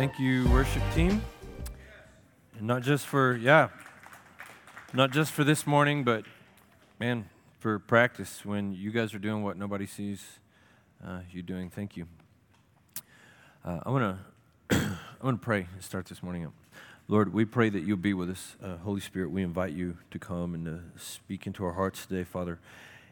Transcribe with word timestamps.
Thank 0.00 0.18
you, 0.18 0.48
worship 0.48 0.82
team. 0.94 1.20
And 2.56 2.66
not 2.66 2.80
just 2.80 3.04
for, 3.04 3.36
yeah, 3.36 3.68
not 4.94 5.10
just 5.10 5.30
for 5.30 5.44
this 5.44 5.66
morning, 5.66 6.04
but 6.04 6.24
man, 6.98 7.28
for 7.58 7.78
practice 7.78 8.42
when 8.42 8.72
you 8.72 8.92
guys 8.92 9.12
are 9.12 9.18
doing 9.18 9.42
what 9.42 9.58
nobody 9.58 9.84
sees 9.84 10.24
uh, 11.06 11.18
you 11.30 11.42
doing. 11.42 11.68
Thank 11.68 11.98
you. 11.98 12.06
Uh, 13.62 13.80
I 13.84 13.90
want 13.90 14.18
to 14.70 14.74
I 15.20 15.22
want 15.26 15.38
to 15.38 15.44
pray 15.44 15.66
and 15.70 15.84
start 15.84 16.06
this 16.06 16.22
morning 16.22 16.46
up. 16.46 16.54
Lord, 17.06 17.34
we 17.34 17.44
pray 17.44 17.68
that 17.68 17.80
you'll 17.80 17.98
be 17.98 18.14
with 18.14 18.30
us. 18.30 18.56
Uh, 18.64 18.78
Holy 18.78 19.02
Spirit, 19.02 19.30
we 19.30 19.42
invite 19.42 19.74
you 19.74 19.98
to 20.12 20.18
come 20.18 20.54
and 20.54 20.64
to 20.64 20.80
speak 20.96 21.46
into 21.46 21.62
our 21.62 21.74
hearts 21.74 22.06
today, 22.06 22.24
Father, 22.24 22.58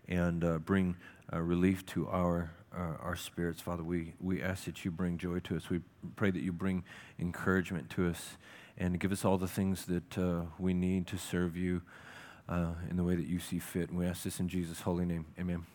and 0.09 0.43
uh, 0.43 0.57
bring 0.57 0.97
uh, 1.31 1.39
relief 1.39 1.85
to 1.85 2.09
our 2.09 2.53
uh, 2.77 2.97
our 3.01 3.17
spirits, 3.17 3.61
Father. 3.61 3.83
We, 3.83 4.15
we 4.21 4.43
ask 4.43 4.65
that 4.65 4.85
you 4.85 4.91
bring 4.91 5.19
joy 5.19 5.41
to 5.41 5.57
us. 5.57 5.71
We 5.71 5.81
pray 6.17 6.31
that 6.31 6.43
you 6.43 6.53
bring 6.53 6.85
encouragement 7.19 7.91
to 7.91 8.09
us 8.09 8.37
and 8.77 8.99
give 9.01 9.13
us 9.13 9.25
all 9.25 9.39
the 9.39 9.49
things 9.49 9.87
that 9.87 10.19
uh, 10.19 10.43
we 10.59 10.75
need 10.75 11.07
to 11.09 11.19
serve 11.19 11.57
you 11.57 11.83
uh, 12.49 12.73
in 12.89 12.97
the 12.97 13.05
way 13.05 13.17
that 13.17 13.27
you 13.27 13.39
see 13.39 13.59
fit. 13.59 13.91
And 13.91 13.99
we 13.99 14.07
ask 14.07 14.23
this 14.23 14.41
in 14.41 14.49
Jesus' 14.49 14.83
holy 14.83 15.05
name. 15.05 15.27
Amen. 15.39 15.67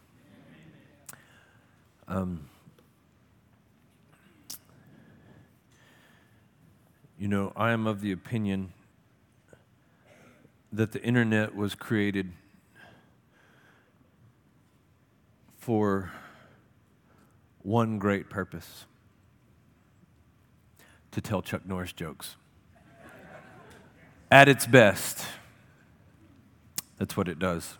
Um, 2.07 2.49
you 7.17 7.27
know, 7.27 7.53
I 7.55 7.71
am 7.71 7.87
of 7.87 8.01
the 8.01 8.11
opinion 8.11 8.73
that 10.71 10.91
the 10.91 11.01
internet 11.03 11.55
was 11.55 11.75
created 11.75 12.31
for 15.57 16.11
one 17.63 17.97
great 17.97 18.29
purpose 18.29 18.85
to 21.11 21.21
tell 21.21 21.41
Chuck 21.41 21.65
Norris 21.65 21.93
jokes. 21.93 22.35
At 24.29 24.47
its 24.47 24.65
best, 24.65 25.25
that's 26.97 27.15
what 27.15 27.27
it 27.27 27.39
does. 27.39 27.77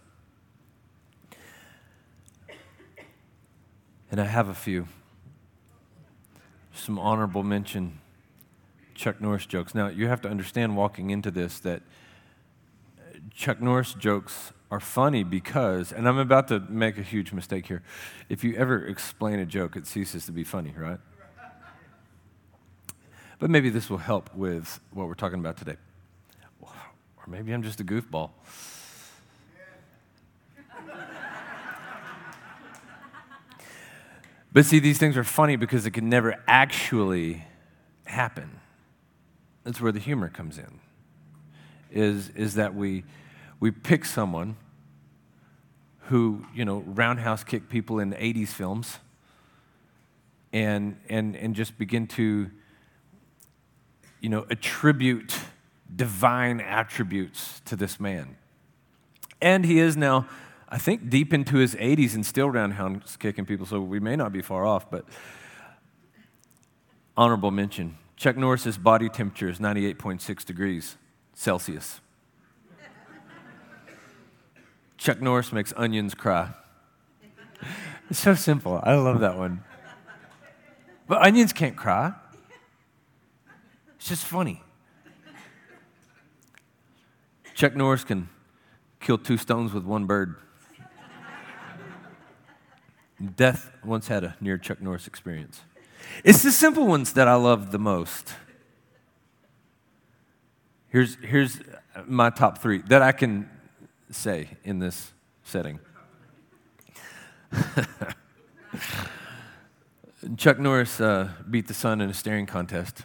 And 4.12 4.22
I 4.22 4.26
have 4.26 4.48
a 4.48 4.54
few. 4.54 4.88
Some 6.72 7.00
honorable 7.00 7.44
mention 7.44 8.00
Chuck 8.94 9.20
Norris 9.20 9.46
jokes. 9.46 9.74
Now, 9.74 9.88
you 9.88 10.08
have 10.08 10.22
to 10.22 10.30
understand 10.30 10.78
walking 10.78 11.10
into 11.10 11.32
this 11.32 11.60
that 11.60 11.82
Chuck 13.36 13.62
Norris 13.62 13.94
jokes 13.94 14.54
are 14.70 14.80
funny 14.80 15.24
because, 15.24 15.92
and 15.92 16.08
I'm 16.08 16.18
about 16.18 16.48
to 16.50 16.60
make 16.60 16.98
a 16.98 17.02
huge 17.02 17.34
mistake 17.34 17.66
here. 17.66 17.84
If 18.30 18.44
you 18.44 18.56
ever 18.56 18.86
explain 18.86 19.40
a 19.40 19.46
joke, 19.46 19.76
it 19.76 19.88
ceases 19.88 20.26
to 20.28 20.32
be 20.32 20.44
funny, 20.44 20.74
right? 20.78 21.00
But 23.40 23.50
maybe 23.50 23.70
this 23.70 23.90
will 23.90 23.98
help 23.98 24.34
with 24.36 24.80
what 24.92 25.08
we're 25.08 25.16
talking 25.16 25.40
about 25.40 25.58
today. 25.58 25.78
Or 26.62 27.28
maybe 27.28 27.54
I'm 27.54 27.64
just 27.64 27.80
a 27.80 27.84
goofball. 27.84 28.32
But 34.52 34.66
see, 34.66 34.78
these 34.80 35.00
things 35.00 35.18
are 35.18 35.24
funny 35.24 35.56
because 35.56 35.86
it 35.88 35.92
can 35.92 36.10
never 36.10 36.36
actually 36.48 37.44
happen. 38.06 38.60
That's 39.64 39.82
where 39.82 39.92
the 39.92 40.00
humor 40.00 40.30
comes 40.30 40.60
in. 40.60 40.80
Is, 41.92 42.30
is 42.30 42.56
that 42.56 42.76
we, 42.76 43.04
we 43.64 43.72
pick 43.72 44.04
someone 44.04 44.58
who, 46.10 46.46
you 46.54 46.66
know, 46.66 46.80
roundhouse 46.86 47.46
kick 47.46 47.70
people 47.70 47.98
in 47.98 48.12
80s 48.12 48.50
films 48.50 49.00
and, 50.52 51.00
and, 51.08 51.38
and 51.38 51.56
just 51.56 51.78
begin 51.78 52.06
to, 52.08 52.52
you 54.20 54.28
know, 54.28 54.46
attribute 54.50 55.40
divine 55.96 56.60
attributes 56.60 57.62
to 57.62 57.78
this 57.78 58.02
man. 58.02 58.36
And 59.42 59.64
he 59.64 59.80
is 59.80 59.96
now, 59.96 60.28
I 60.68 60.78
think, 60.78 61.10
deep 61.10 61.34
into 61.34 61.56
his 61.56 61.74
80s 61.76 62.16
and 62.16 62.26
still 62.26 62.50
roundhouse 62.50 63.16
kicking 63.16 63.46
people, 63.46 63.66
so 63.66 63.80
we 63.80 64.02
may 64.02 64.18
not 64.18 64.34
be 64.34 64.42
far 64.42 64.66
off, 64.66 64.92
but 64.92 65.06
honorable 67.16 67.50
mention. 67.50 67.98
Chuck 68.18 68.36
Norris's 68.36 68.78
body 68.78 69.08
temperature 69.08 69.48
is 69.48 69.60
98.6 69.60 70.44
degrees 70.44 70.98
Celsius. 71.34 72.02
Chuck 74.98 75.22
Norris 75.22 75.52
makes 75.52 75.74
onions 75.76 76.14
cry. 76.14 76.54
It's 78.10 78.20
so 78.20 78.36
simple. 78.36 78.80
I 78.84 78.96
love 78.96 79.22
that 79.22 79.38
one. 79.38 79.64
But 81.08 81.22
onions 81.22 81.54
can't 81.54 81.76
cry. 81.76 82.14
It's 83.96 84.10
just 84.10 84.26
funny. 84.26 84.62
Chuck 87.54 87.76
Norris 87.76 88.04
can 88.04 88.30
kill 89.00 89.18
two 89.18 89.38
stones 89.38 89.74
with 89.74 89.84
one 89.84 90.06
bird. 90.06 90.36
Death 93.36 93.72
once 93.86 94.08
had 94.08 94.24
a 94.24 94.36
near 94.42 94.58
Chuck 94.58 94.82
Norris 94.82 95.08
experience. 95.08 95.62
It's 96.24 96.44
the 96.44 96.52
simple 96.52 96.86
ones 96.86 97.14
that 97.14 97.28
I 97.28 97.36
love 97.36 97.72
the 97.72 97.80
most. 97.80 98.34
Here's, 100.90 101.16
here's 101.24 101.60
my 102.06 102.30
top 102.30 102.58
three 102.60 102.80
that 102.88 103.02
I 103.02 103.12
can 103.12 103.50
say 104.14 104.50
in 104.64 104.80
this 104.80 105.14
setting. 105.44 105.80
Chuck 110.38 110.58
Norris 110.58 111.02
uh, 111.02 111.30
beat 111.50 111.68
the 111.68 111.74
sun 111.74 112.00
in 112.02 112.10
a 112.10 112.14
staring 112.14 112.46
contest. 112.46 113.04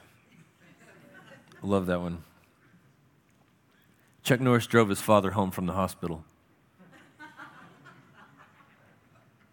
I 1.62 1.66
love 1.66 1.86
that 1.86 2.00
one. 2.00 2.22
Chuck 4.22 4.40
Norris 4.40 4.66
drove 4.66 4.88
his 4.88 5.00
father 5.00 5.32
home 5.32 5.50
from 5.50 5.66
the 5.66 5.72
hospital. 5.72 6.24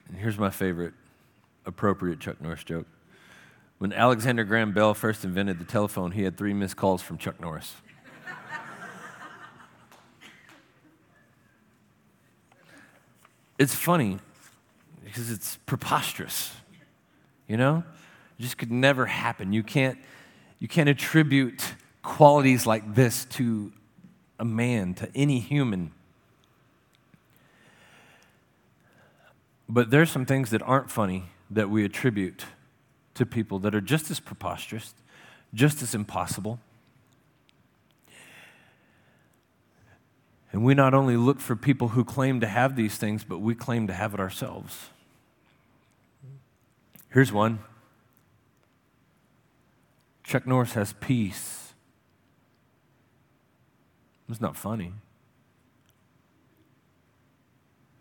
And 0.08 0.18
here's 0.18 0.38
my 0.38 0.50
favorite 0.50 0.94
appropriate 1.66 2.20
Chuck 2.20 2.40
Norris 2.40 2.64
joke. 2.64 2.86
When 3.80 3.92
Alexander 3.92 4.44
Graham 4.44 4.72
Bell 4.72 4.94
first 4.94 5.26
invented 5.26 5.60
the 5.60 5.66
telephone, 5.66 6.12
he 6.12 6.24
had 6.24 6.38
three 6.38 6.54
missed 6.54 6.78
calls 6.78 7.02
from 7.02 7.18
Chuck 7.18 7.40
Norris. 7.42 7.74
It's 13.58 13.76
funny 13.76 14.20
because 15.04 15.32
it's 15.32 15.58
preposterous. 15.66 16.52
You 17.48 17.58
know? 17.58 17.84
It 18.38 18.42
just 18.42 18.58
could 18.58 18.72
never 18.72 19.06
happen. 19.06 19.54
You 19.54 19.64
can't, 19.64 19.98
you 20.60 20.68
can't 20.68 20.90
attribute 20.90 21.74
qualities 22.02 22.66
like 22.66 22.96
this 22.96 23.26
to 23.26 23.72
a 24.40 24.46
man, 24.46 24.94
to 24.96 25.10
any 25.16 25.40
human. 25.40 25.92
But 29.68 29.90
there's 29.90 30.12
some 30.12 30.26
things 30.26 30.50
that 30.52 30.62
aren't 30.62 30.92
funny 30.92 31.26
that 31.50 31.70
we 31.70 31.86
attribute 31.86 32.46
to 33.16 33.26
people 33.26 33.60
that 33.60 33.74
are 33.74 33.82
just 33.82 34.12
as 34.12 34.20
preposterous, 34.20 34.94
just 35.54 35.82
as 35.82 35.96
impossible. 35.96 36.60
And 40.56 40.64
we 40.64 40.74
not 40.74 40.94
only 40.94 41.18
look 41.18 41.42
for 41.42 41.58
people 41.58 41.90
who 41.90 42.06
claim 42.06 42.40
to 42.40 42.48
have 42.48 42.78
these 42.78 42.96
things, 42.96 43.26
but 43.26 43.40
we 43.40 43.56
claim 43.56 43.88
to 43.88 43.94
have 43.94 44.14
it 44.14 44.22
ourselves. 44.22 44.88
Here's 47.12 47.30
one 47.30 47.60
Chuck 50.24 50.48
Norris 50.48 50.72
has 50.72 50.94
peace. 51.02 51.74
It's 54.30 54.40
not 54.40 54.56
funny. 54.56 54.94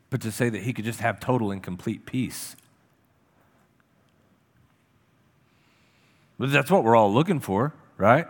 But 0.09 0.21
to 0.21 0.31
say 0.31 0.49
that 0.49 0.63
he 0.63 0.73
could 0.73 0.85
just 0.85 1.01
have 1.01 1.19
total 1.19 1.51
and 1.51 1.61
complete 1.61 2.07
peace. 2.07 2.55
But 6.39 6.53
that's 6.53 6.71
what 6.71 6.85
we're 6.85 6.95
all 6.95 7.13
looking 7.13 7.41
for, 7.41 7.75
right? 7.97 8.29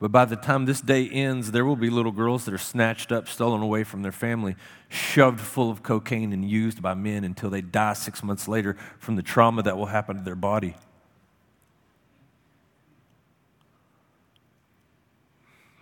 But 0.00 0.10
by 0.10 0.24
the 0.24 0.34
time 0.34 0.64
this 0.64 0.80
day 0.80 1.06
ends, 1.10 1.52
there 1.52 1.66
will 1.66 1.76
be 1.76 1.90
little 1.90 2.10
girls 2.10 2.46
that 2.46 2.54
are 2.54 2.58
snatched 2.58 3.12
up, 3.12 3.28
stolen 3.28 3.60
away 3.60 3.84
from 3.84 4.00
their 4.00 4.12
family, 4.12 4.56
shoved 4.88 5.40
full 5.40 5.70
of 5.70 5.82
cocaine, 5.82 6.32
and 6.32 6.42
used 6.42 6.80
by 6.80 6.94
men 6.94 7.22
until 7.22 7.50
they 7.50 7.60
die 7.60 7.92
six 7.92 8.22
months 8.22 8.48
later 8.48 8.78
from 8.98 9.16
the 9.16 9.22
trauma 9.22 9.62
that 9.62 9.76
will 9.76 9.86
happen 9.86 10.16
to 10.16 10.22
their 10.22 10.34
body. 10.34 10.74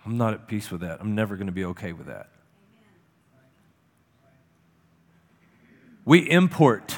I'm 0.05 0.17
not 0.17 0.33
at 0.33 0.49
peace 0.49 0.69
with 0.69 0.81
that. 0.81 0.99
I'm 0.99 1.15
never 1.15 1.37
going 1.37 1.47
to 1.47 1.53
be 1.53 1.65
okay 1.65 1.93
with 1.93 2.07
that. 2.07 2.29
We 6.03 6.29
import 6.29 6.97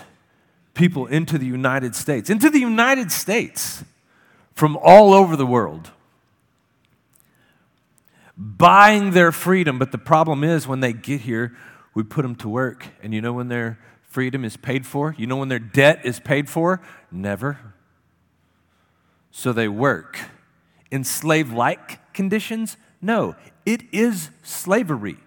people 0.74 1.06
into 1.06 1.38
the 1.38 1.46
United 1.46 1.96
States, 1.96 2.32
into 2.32 2.50
the 2.50 2.60
United 2.60 3.12
States 3.12 3.84
from 4.56 4.76
all 4.82 5.14
over 5.14 5.36
the 5.36 5.46
world 5.46 5.92
buying 8.42 9.12
their 9.12 9.32
freedom. 9.32 9.78
But 9.78 9.92
the 9.92 9.98
problem 9.98 10.44
is 10.44 10.68
when 10.68 10.80
they 10.80 10.94
get 10.94 11.22
here, 11.22 11.56
we 11.94 12.04
put 12.04 12.24
them 12.24 12.36
to 12.38 12.50
work. 12.50 12.88
And 13.04 13.14
you 13.14 13.22
know 13.22 13.34
when 13.34 13.48
they're 13.48 13.78
freedom 14.04 14.44
is 14.44 14.58
paid 14.58 14.86
for? 14.86 15.16
You 15.18 15.28
know 15.28 15.38
when 15.38 15.48
their 15.48 15.60
debt 15.60 16.02
is 16.04 16.20
paid 16.20 16.50
for? 16.50 16.82
Never. 17.12 17.60
So 19.30 19.54
they 19.54 19.68
work. 19.68 20.20
In 20.90 21.04
slave 21.04 21.54
like 21.54 22.14
conditions? 22.14 22.78
No, 23.02 23.36
it 23.66 23.84
is 23.94 24.30
slavery. 24.44 25.18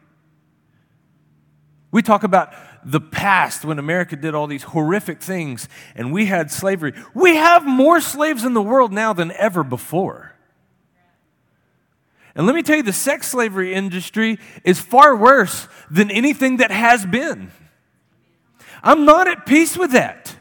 We 1.90 2.02
talk 2.02 2.24
about 2.24 2.52
the 2.84 3.00
past 3.00 3.64
when 3.64 3.78
America 3.78 4.16
did 4.16 4.34
all 4.34 4.46
these 4.46 4.64
horrific 4.64 5.22
things 5.22 5.68
and 5.94 6.12
we 6.12 6.26
had 6.26 6.50
slavery. 6.50 6.92
We 7.14 7.36
have 7.36 7.64
more 7.64 8.00
slaves 8.00 8.44
in 8.44 8.52
the 8.52 8.60
world 8.60 8.92
now 8.92 9.12
than 9.12 9.32
ever 9.32 9.64
before. 9.64 10.33
And 12.34 12.46
let 12.46 12.54
me 12.54 12.62
tell 12.62 12.76
you, 12.76 12.82
the 12.82 12.92
sex 12.92 13.28
slavery 13.28 13.74
industry 13.74 14.38
is 14.64 14.80
far 14.80 15.14
worse 15.14 15.68
than 15.90 16.10
anything 16.10 16.56
that 16.56 16.70
has 16.70 17.06
been. 17.06 17.52
I'm 18.82 19.04
not 19.04 19.28
at 19.28 19.46
peace 19.46 19.76
with 19.76 19.92
that. 19.92 20.36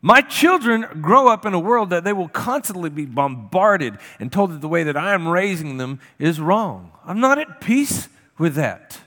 My 0.00 0.20
children 0.20 0.86
grow 1.00 1.28
up 1.28 1.44
in 1.44 1.54
a 1.54 1.58
world 1.58 1.90
that 1.90 2.04
they 2.04 2.12
will 2.12 2.28
constantly 2.28 2.90
be 2.90 3.04
bombarded 3.04 3.98
and 4.20 4.30
told 4.30 4.52
that 4.52 4.60
the 4.60 4.68
way 4.68 4.84
that 4.84 4.96
I 4.96 5.12
am 5.12 5.26
raising 5.26 5.76
them 5.76 6.00
is 6.18 6.40
wrong. 6.40 6.92
I'm 7.04 7.20
not 7.20 7.38
at 7.38 7.60
peace 7.60 8.08
with 8.38 8.54
that. 8.54 9.00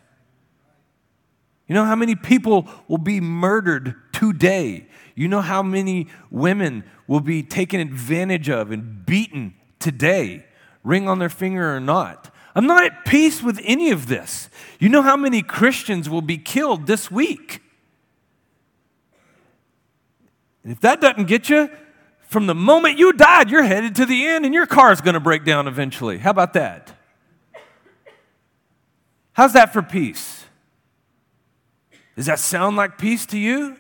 You 1.67 1.75
know 1.75 1.85
how 1.85 1.95
many 1.95 2.15
people 2.15 2.67
will 2.89 2.97
be 2.97 3.21
murdered 3.21 3.95
today? 4.11 4.87
You 5.15 5.29
know 5.29 5.39
how 5.39 5.63
many 5.63 6.07
women 6.29 6.83
will 7.07 7.21
be 7.21 7.44
taken 7.44 7.79
advantage 7.79 8.49
of 8.49 8.71
and 8.71 9.05
beaten 9.05 9.53
today, 9.81 10.45
ring 10.83 11.07
on 11.07 11.19
their 11.19 11.30
finger 11.30 11.75
or 11.75 11.80
not? 11.80 12.33
I'm 12.54 12.68
not 12.68 12.83
at 12.83 13.06
peace 13.06 13.42
with 13.42 13.60
any 13.63 13.92
of 13.92 14.07
this. 14.07 14.50
You 14.80 14.89
know 14.89 15.01
how 15.01 15.16
many 15.16 15.42
Christians 15.42 16.10
will 16.10 16.22
be 16.22 16.38
killed 16.38 16.86
this 16.86 17.10
week? 17.10 17.62
And 20.63 20.72
if 20.72 20.80
that 20.81 21.01
doesn't 21.01 21.25
get 21.25 21.50
you, 21.50 21.69
from 22.28 22.48
the 22.48 22.56
moment 22.56 22.98
you 22.98 23.12
died, 23.13 23.50
you're 23.50 23.63
headed 23.63 23.95
to 23.95 24.06
the 24.06 24.28
end 24.28 24.45
and 24.45 24.54
your 24.54 24.66
car 24.66 24.92
is 24.92 25.01
going 25.01 25.16
to 25.16 25.19
break 25.19 25.44
down 25.44 25.68
eventually. 25.68 26.18
How 26.18 26.31
about 26.31 26.54
that? 26.54 26.94
How's 29.33 29.54
that 29.54 29.74
for 29.74 29.81
peace? 29.81 30.45
Does 32.16 32.25
that 32.28 32.39
sound 32.39 32.75
like 32.75 32.98
peace 32.98 33.25
to 33.28 33.38
you? 33.38 33.78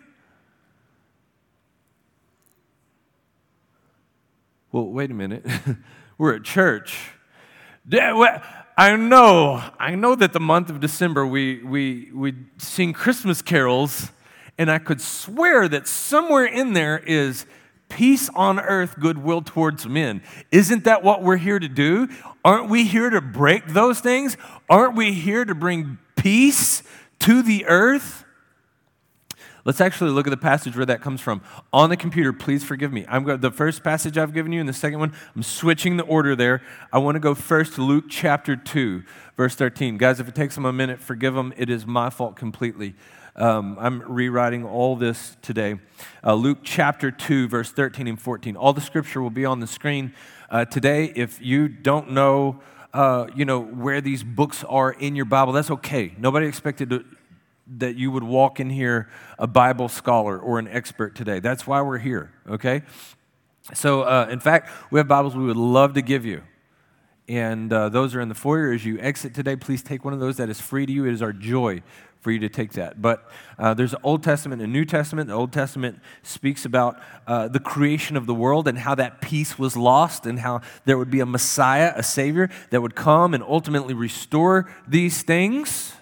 Well, 4.71 4.85
wait 4.85 5.11
a 5.11 5.13
minute. 5.13 5.45
We're 6.17 6.35
at 6.35 6.43
church. 6.43 6.97
I 8.77 8.95
know, 8.95 9.61
I 9.77 9.95
know 9.95 10.15
that 10.15 10.31
the 10.31 10.39
month 10.39 10.69
of 10.69 10.79
December 10.79 11.25
we, 11.25 11.61
we, 11.61 12.09
we 12.13 12.35
sing 12.57 12.93
Christmas 12.93 13.41
carols, 13.41 14.11
and 14.57 14.71
I 14.71 14.77
could 14.79 15.01
swear 15.01 15.67
that 15.67 15.89
somewhere 15.89 16.45
in 16.45 16.71
there 16.71 16.99
is 16.99 17.45
peace 17.89 18.29
on 18.33 18.61
earth, 18.61 18.97
goodwill 18.97 19.41
towards 19.41 19.85
men. 19.85 20.21
Isn't 20.51 20.85
that 20.85 21.03
what 21.03 21.21
we're 21.21 21.35
here 21.35 21.59
to 21.59 21.67
do? 21.67 22.07
Aren't 22.45 22.69
we 22.69 22.85
here 22.85 23.09
to 23.09 23.19
break 23.19 23.67
those 23.67 23.99
things? 23.99 24.37
Aren't 24.69 24.95
we 24.95 25.11
here 25.11 25.43
to 25.43 25.53
bring 25.53 25.97
peace 26.15 26.81
to 27.19 27.41
the 27.43 27.65
earth? 27.65 28.23
Let's 29.63 29.79
actually 29.79 30.11
look 30.11 30.25
at 30.25 30.31
the 30.31 30.37
passage 30.37 30.75
where 30.75 30.85
that 30.87 31.01
comes 31.01 31.21
from. 31.21 31.41
On 31.71 31.89
the 31.89 31.97
computer, 31.97 32.33
please 32.33 32.63
forgive 32.63 32.91
me. 32.91 33.05
I'm 33.07 33.23
going, 33.23 33.41
the 33.41 33.51
first 33.51 33.83
passage 33.83 34.17
I've 34.17 34.33
given 34.33 34.51
you 34.51 34.59
and 34.59 34.67
the 34.67 34.73
second 34.73 34.99
one, 34.99 35.13
I'm 35.35 35.43
switching 35.43 35.97
the 35.97 36.03
order 36.03 36.35
there. 36.35 36.61
I 36.91 36.97
want 36.97 37.15
to 37.15 37.19
go 37.19 37.35
first 37.35 37.75
to 37.75 37.83
Luke 37.83 38.05
chapter 38.09 38.55
2, 38.55 39.03
verse 39.37 39.55
13. 39.55 39.97
Guys, 39.97 40.19
if 40.19 40.27
it 40.27 40.35
takes 40.35 40.55
them 40.55 40.65
a 40.65 40.73
minute, 40.73 40.99
forgive 40.99 41.35
them. 41.35 41.53
It 41.57 41.69
is 41.69 41.85
my 41.85 42.09
fault 42.09 42.35
completely. 42.35 42.95
Um, 43.35 43.77
I'm 43.79 44.01
rewriting 44.01 44.65
all 44.65 44.95
this 44.95 45.37
today. 45.41 45.79
Uh, 46.23 46.33
Luke 46.33 46.59
chapter 46.63 47.11
2, 47.11 47.47
verse 47.47 47.71
13 47.71 48.07
and 48.07 48.19
14. 48.19 48.57
All 48.57 48.73
the 48.73 48.81
scripture 48.81 49.21
will 49.21 49.29
be 49.29 49.45
on 49.45 49.59
the 49.59 49.67
screen 49.67 50.13
uh, 50.49 50.65
today. 50.65 51.13
If 51.15 51.41
you 51.41 51.67
don't 51.69 52.11
know, 52.11 52.59
uh, 52.93 53.27
you 53.33 53.45
know 53.45 53.61
where 53.61 54.01
these 54.01 54.23
books 54.23 54.65
are 54.65 54.91
in 54.91 55.15
your 55.15 55.25
Bible, 55.25 55.53
that's 55.53 55.71
okay. 55.71 56.13
Nobody 56.17 56.45
expected 56.45 56.89
to, 56.89 57.05
that 57.77 57.95
you 57.95 58.11
would 58.11 58.23
walk 58.23 58.59
in 58.59 58.69
here 58.69 59.09
a 59.39 59.47
Bible 59.47 59.87
scholar 59.87 60.37
or 60.37 60.59
an 60.59 60.67
expert 60.67 61.15
today. 61.15 61.39
That's 61.39 61.65
why 61.65 61.81
we're 61.81 61.97
here, 61.97 62.31
okay? 62.49 62.83
So, 63.73 64.01
uh, 64.01 64.27
in 64.29 64.39
fact, 64.39 64.69
we 64.91 64.99
have 64.99 65.07
Bibles 65.07 65.35
we 65.35 65.45
would 65.45 65.57
love 65.57 65.93
to 65.93 66.01
give 66.01 66.25
you. 66.25 66.43
And 67.27 67.71
uh, 67.71 67.89
those 67.89 68.13
are 68.13 68.21
in 68.21 68.29
the 68.29 68.35
foyer. 68.35 68.73
As 68.73 68.83
you 68.83 68.99
exit 68.99 69.33
today, 69.33 69.55
please 69.55 69.81
take 69.81 70.03
one 70.03 70.13
of 70.13 70.19
those 70.19 70.37
that 70.37 70.49
is 70.49 70.59
free 70.59 70.85
to 70.85 70.91
you. 70.91 71.05
It 71.05 71.13
is 71.13 71.21
our 71.21 71.31
joy 71.31 71.81
for 72.19 72.31
you 72.31 72.39
to 72.39 72.49
take 72.49 72.73
that. 72.73 73.01
But 73.01 73.29
uh, 73.57 73.73
there's 73.73 73.93
an 73.93 74.01
Old 74.03 74.23
Testament 74.23 74.61
and 74.61 74.73
New 74.73 74.85
Testament. 74.85 75.27
The 75.27 75.33
Old 75.33 75.51
Testament 75.53 75.99
speaks 76.23 76.65
about 76.65 77.01
uh, 77.25 77.47
the 77.47 77.59
creation 77.59 78.17
of 78.17 78.27
the 78.27 78.33
world 78.33 78.67
and 78.67 78.77
how 78.77 78.95
that 78.95 79.21
peace 79.21 79.57
was 79.57 79.75
lost 79.77 80.25
and 80.25 80.39
how 80.39 80.61
there 80.85 80.97
would 80.97 81.09
be 81.09 81.19
a 81.19 81.25
Messiah, 81.25 81.93
a 81.95 82.03
Savior, 82.03 82.49
that 82.69 82.81
would 82.81 82.95
come 82.95 83.33
and 83.33 83.43
ultimately 83.43 83.93
restore 83.93 84.71
these 84.87 85.23
things. 85.23 85.93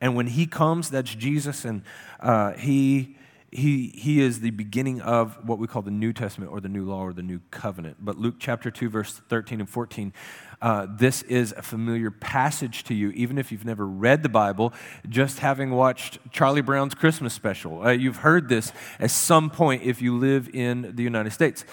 And 0.00 0.14
when 0.14 0.26
he 0.26 0.46
comes, 0.46 0.90
that's 0.90 1.14
Jesus, 1.14 1.64
and 1.64 1.82
uh, 2.20 2.52
he, 2.52 3.16
he, 3.50 3.88
he 3.94 4.20
is 4.20 4.40
the 4.40 4.50
beginning 4.50 5.00
of 5.00 5.38
what 5.46 5.58
we 5.58 5.66
call 5.66 5.82
the 5.82 5.90
New 5.90 6.12
Testament 6.12 6.52
or 6.52 6.60
the 6.60 6.68
New 6.68 6.84
Law 6.84 7.00
or 7.00 7.12
the 7.12 7.22
New 7.22 7.40
Covenant. 7.50 7.96
But 8.00 8.18
Luke 8.18 8.34
chapter 8.38 8.70
2, 8.70 8.90
verse 8.90 9.22
13 9.28 9.60
and 9.60 9.68
14, 9.68 10.12
uh, 10.60 10.86
this 10.90 11.22
is 11.22 11.52
a 11.56 11.62
familiar 11.62 12.10
passage 12.10 12.84
to 12.84 12.94
you, 12.94 13.10
even 13.10 13.38
if 13.38 13.50
you've 13.50 13.64
never 13.64 13.86
read 13.86 14.22
the 14.22 14.28
Bible, 14.28 14.72
just 15.08 15.38
having 15.38 15.70
watched 15.70 16.18
Charlie 16.30 16.62
Brown's 16.62 16.94
Christmas 16.94 17.32
special. 17.32 17.82
Uh, 17.82 17.90
you've 17.90 18.18
heard 18.18 18.48
this 18.48 18.72
at 18.98 19.10
some 19.10 19.50
point 19.50 19.82
if 19.82 20.02
you 20.02 20.16
live 20.16 20.48
in 20.54 20.94
the 20.94 21.02
United 21.02 21.32
States. 21.32 21.64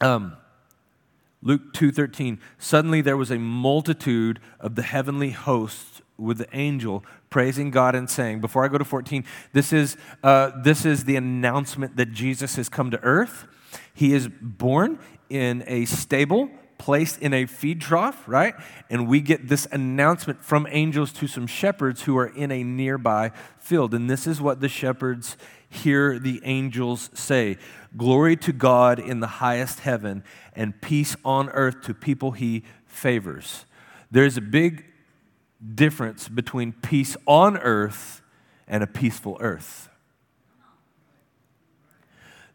Um, 0.00 0.36
Luke 1.42 1.72
2:13 1.74 2.38
Suddenly 2.58 3.00
there 3.00 3.16
was 3.16 3.30
a 3.30 3.38
multitude 3.38 4.40
of 4.58 4.74
the 4.74 4.82
heavenly 4.82 5.30
hosts 5.30 6.02
with 6.18 6.38
the 6.38 6.48
angel 6.56 7.04
praising 7.30 7.70
God 7.70 7.94
and 7.94 8.08
saying, 8.08 8.40
before 8.40 8.64
I 8.64 8.68
go 8.68 8.78
to 8.78 8.84
14, 8.84 9.24
this 9.52 9.72
is, 9.72 9.96
uh, 10.22 10.52
this 10.62 10.84
is 10.84 11.04
the 11.04 11.16
announcement 11.16 11.96
that 11.96 12.12
Jesus 12.12 12.56
has 12.56 12.68
come 12.68 12.90
to 12.90 13.00
earth. 13.02 13.46
He 13.92 14.12
is 14.12 14.28
born 14.40 14.98
in 15.28 15.64
a 15.66 15.84
stable, 15.84 16.50
placed 16.78 17.20
in 17.20 17.32
a 17.34 17.46
feed 17.46 17.80
trough, 17.80 18.26
right? 18.26 18.54
And 18.88 19.08
we 19.08 19.20
get 19.20 19.48
this 19.48 19.66
announcement 19.72 20.42
from 20.42 20.66
angels 20.70 21.12
to 21.14 21.26
some 21.26 21.46
shepherds 21.46 22.02
who 22.02 22.16
are 22.16 22.26
in 22.26 22.50
a 22.50 22.62
nearby 22.62 23.32
field. 23.58 23.94
And 23.94 24.08
this 24.08 24.26
is 24.26 24.40
what 24.40 24.60
the 24.60 24.68
shepherds 24.68 25.36
hear 25.68 26.18
the 26.18 26.40
angels 26.44 27.10
say 27.14 27.58
Glory 27.96 28.36
to 28.36 28.52
God 28.52 28.98
in 28.98 29.20
the 29.20 29.26
highest 29.26 29.80
heaven, 29.80 30.22
and 30.54 30.80
peace 30.82 31.16
on 31.24 31.48
earth 31.50 31.82
to 31.82 31.94
people 31.94 32.32
he 32.32 32.62
favors. 32.86 33.64
There's 34.10 34.36
a 34.36 34.42
big 34.42 34.84
difference 35.74 36.28
between 36.28 36.72
peace 36.72 37.16
on 37.26 37.56
earth 37.58 38.22
and 38.68 38.82
a 38.82 38.86
peaceful 38.86 39.36
earth. 39.40 39.88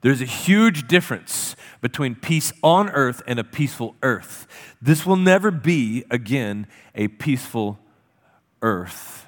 There's 0.02 0.22
a 0.22 0.26
huge 0.26 0.88
difference 0.88 1.56
between 1.80 2.16
peace 2.16 2.52
on 2.64 2.90
earth 2.90 3.22
and 3.28 3.40
a 3.40 3.44
peaceful 3.44 3.96
earth. 4.02 4.48
This 4.82 5.06
will 5.06 5.16
never 5.16 5.52
be, 5.52 6.04
again, 6.10 6.68
a 6.96 7.08
peaceful 7.08 7.80
earth. 8.62 9.28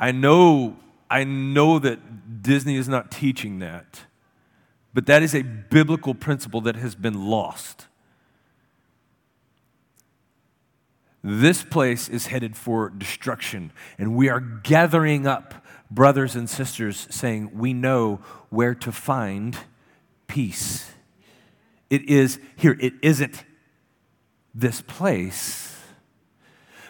I 0.00 0.12
know, 0.12 0.76
I 1.10 1.24
know 1.24 1.78
that 1.78 2.42
Disney 2.42 2.76
is 2.76 2.88
not 2.88 3.10
teaching 3.10 3.58
that, 3.58 4.02
but 4.94 5.06
that 5.06 5.22
is 5.22 5.34
a 5.34 5.42
biblical 5.42 6.14
principle 6.14 6.62
that 6.62 6.76
has 6.76 6.94
been 6.94 7.26
lost. 7.26 7.86
This 11.22 11.62
place 11.62 12.08
is 12.08 12.26
headed 12.26 12.56
for 12.56 12.90
destruction, 12.90 13.72
and 13.98 14.14
we 14.14 14.28
are 14.28 14.40
gathering 14.40 15.26
up 15.26 15.54
brothers 15.90 16.36
and 16.36 16.48
sisters 16.48 17.06
saying, 17.10 17.50
We 17.52 17.72
know 17.72 18.20
where 18.50 18.74
to 18.76 18.92
find 18.92 19.56
peace. 20.26 20.90
It 21.90 22.08
is 22.08 22.40
here, 22.56 22.76
it 22.80 22.94
isn't 23.02 23.44
this 24.54 24.82
place, 24.82 25.76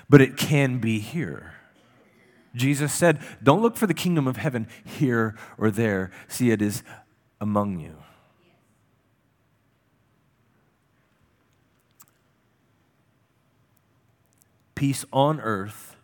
but 0.09 0.21
it 0.21 0.37
can 0.37 0.79
be 0.79 0.99
here. 0.99 1.55
Jesus 2.55 2.93
said, 2.93 3.21
Don't 3.43 3.61
look 3.61 3.77
for 3.77 3.87
the 3.87 3.95
kingdom 3.95 4.27
of 4.27 4.39
heaven 4.39 4.67
here 4.85 5.37
or 5.59 5.71
there. 5.71 6.11
See, 6.29 6.51
it 6.51 6.63
is 6.63 6.83
among 7.41 7.81
you. 7.81 7.97
Peace 14.77 15.05
on 15.13 15.41
earth 15.41 15.97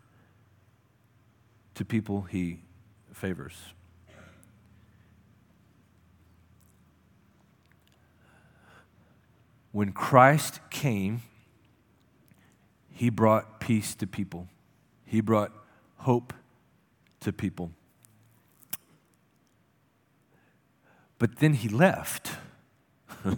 to 1.75 1.85
people 1.85 2.23
he 2.23 2.65
favors. 3.13 3.75
When 9.71 9.93
Christ 9.93 10.61
came, 10.71 11.23
he 12.91 13.09
brought 13.09 13.61
peace 13.61 13.95
to 13.97 14.07
people. 14.07 14.49
He 15.05 15.21
brought 15.21 15.53
hope 15.99 16.35
to 17.21 17.33
people. 17.33 17.71
But 21.19 21.37
then 21.37 21.55
he 21.55 21.69
left. 21.69 22.33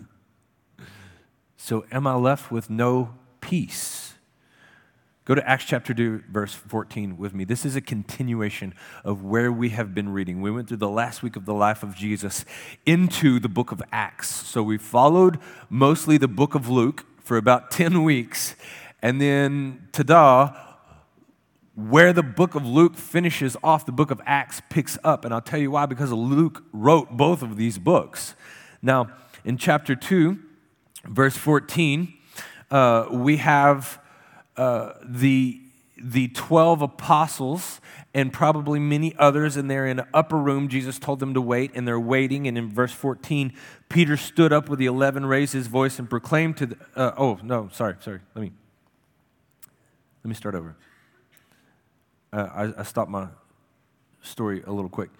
so 1.56 1.84
am 1.92 2.06
I 2.06 2.14
left 2.14 2.50
with 2.50 2.70
no 2.70 3.14
peace? 3.40 4.03
Go 5.26 5.34
to 5.34 5.48
Acts 5.48 5.64
chapter 5.64 5.94
2, 5.94 6.24
verse 6.30 6.52
14 6.52 7.16
with 7.16 7.32
me. 7.32 7.44
This 7.44 7.64
is 7.64 7.76
a 7.76 7.80
continuation 7.80 8.74
of 9.04 9.24
where 9.24 9.50
we 9.50 9.70
have 9.70 9.94
been 9.94 10.10
reading. 10.10 10.42
We 10.42 10.50
went 10.50 10.68
through 10.68 10.76
the 10.76 10.88
last 10.90 11.22
week 11.22 11.34
of 11.34 11.46
the 11.46 11.54
life 11.54 11.82
of 11.82 11.96
Jesus 11.96 12.44
into 12.84 13.40
the 13.40 13.48
book 13.48 13.72
of 13.72 13.82
Acts. 13.90 14.28
So 14.28 14.62
we 14.62 14.76
followed 14.76 15.38
mostly 15.70 16.18
the 16.18 16.28
book 16.28 16.54
of 16.54 16.68
Luke 16.68 17.06
for 17.22 17.38
about 17.38 17.70
10 17.70 18.02
weeks. 18.02 18.54
And 19.00 19.18
then, 19.18 19.88
ta 19.92 20.60
where 21.74 22.12
the 22.12 22.22
book 22.22 22.54
of 22.54 22.66
Luke 22.66 22.94
finishes 22.94 23.56
off, 23.64 23.86
the 23.86 23.92
book 23.92 24.10
of 24.10 24.20
Acts 24.26 24.60
picks 24.68 24.98
up. 25.02 25.24
And 25.24 25.32
I'll 25.32 25.40
tell 25.40 25.58
you 25.58 25.70
why, 25.70 25.86
because 25.86 26.12
Luke 26.12 26.62
wrote 26.70 27.16
both 27.16 27.42
of 27.42 27.56
these 27.56 27.78
books. 27.78 28.34
Now, 28.82 29.08
in 29.42 29.56
chapter 29.56 29.96
2, 29.96 30.38
verse 31.06 31.36
14, 31.36 32.12
uh, 32.70 33.06
we 33.10 33.38
have 33.38 34.03
uh, 34.56 34.92
the, 35.02 35.60
the 35.96 36.28
12 36.28 36.82
apostles 36.82 37.80
and 38.14 38.32
probably 38.32 38.78
many 38.78 39.14
others, 39.18 39.56
and 39.56 39.68
they're 39.68 39.86
in 39.86 39.98
an 39.98 40.06
upper 40.14 40.36
room. 40.36 40.68
Jesus 40.68 40.98
told 40.98 41.18
them 41.18 41.34
to 41.34 41.40
wait, 41.40 41.72
and 41.74 41.86
they're 41.86 41.98
waiting. 41.98 42.46
And 42.46 42.56
in 42.56 42.70
verse 42.70 42.92
14, 42.92 43.52
Peter 43.88 44.16
stood 44.16 44.52
up 44.52 44.68
with 44.68 44.78
the 44.78 44.86
11, 44.86 45.26
raised 45.26 45.52
his 45.52 45.66
voice, 45.66 45.98
and 45.98 46.08
proclaimed 46.08 46.56
to 46.58 46.66
the, 46.66 46.76
uh, 46.94 47.12
oh, 47.18 47.40
no, 47.42 47.68
sorry, 47.72 47.96
sorry. 48.00 48.20
Let 48.34 48.42
me, 48.42 48.52
let 50.22 50.28
me 50.28 50.34
start 50.34 50.54
over. 50.54 50.76
Uh, 52.32 52.48
I, 52.54 52.80
I 52.80 52.82
stopped 52.84 53.10
my 53.10 53.28
story 54.22 54.62
a 54.66 54.72
little 54.72 54.88
quick. 54.88 55.10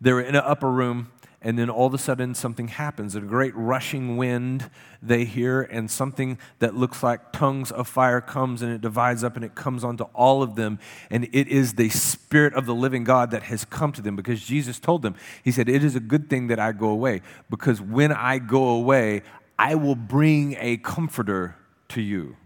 They 0.00 0.12
were 0.12 0.20
in 0.20 0.34
an 0.34 0.42
upper 0.44 0.70
room, 0.70 1.10
and 1.44 1.58
then 1.58 1.68
all 1.68 1.86
of 1.86 1.92
a 1.92 1.98
sudden 1.98 2.34
something 2.34 2.68
happens. 2.68 3.14
A 3.14 3.20
great 3.20 3.54
rushing 3.54 4.16
wind 4.16 4.70
they 5.02 5.26
hear, 5.26 5.60
and 5.60 5.90
something 5.90 6.38
that 6.58 6.74
looks 6.74 7.02
like 7.02 7.32
tongues 7.32 7.70
of 7.70 7.86
fire 7.86 8.22
comes 8.22 8.62
and 8.62 8.72
it 8.72 8.80
divides 8.80 9.22
up 9.22 9.36
and 9.36 9.44
it 9.44 9.54
comes 9.54 9.84
onto 9.84 10.04
all 10.14 10.42
of 10.42 10.56
them. 10.56 10.78
And 11.10 11.28
it 11.32 11.46
is 11.48 11.74
the 11.74 11.90
Spirit 11.90 12.54
of 12.54 12.64
the 12.64 12.74
living 12.74 13.04
God 13.04 13.30
that 13.32 13.44
has 13.44 13.66
come 13.66 13.92
to 13.92 14.00
them 14.00 14.16
because 14.16 14.42
Jesus 14.42 14.80
told 14.80 15.02
them, 15.02 15.14
He 15.44 15.52
said, 15.52 15.68
It 15.68 15.84
is 15.84 15.94
a 15.94 16.00
good 16.00 16.30
thing 16.30 16.46
that 16.46 16.58
I 16.58 16.72
go 16.72 16.88
away 16.88 17.20
because 17.50 17.80
when 17.80 18.10
I 18.10 18.38
go 18.38 18.68
away, 18.68 19.22
I 19.58 19.74
will 19.74 19.94
bring 19.94 20.56
a 20.58 20.78
comforter 20.78 21.56
to 21.90 22.00
you. 22.00 22.36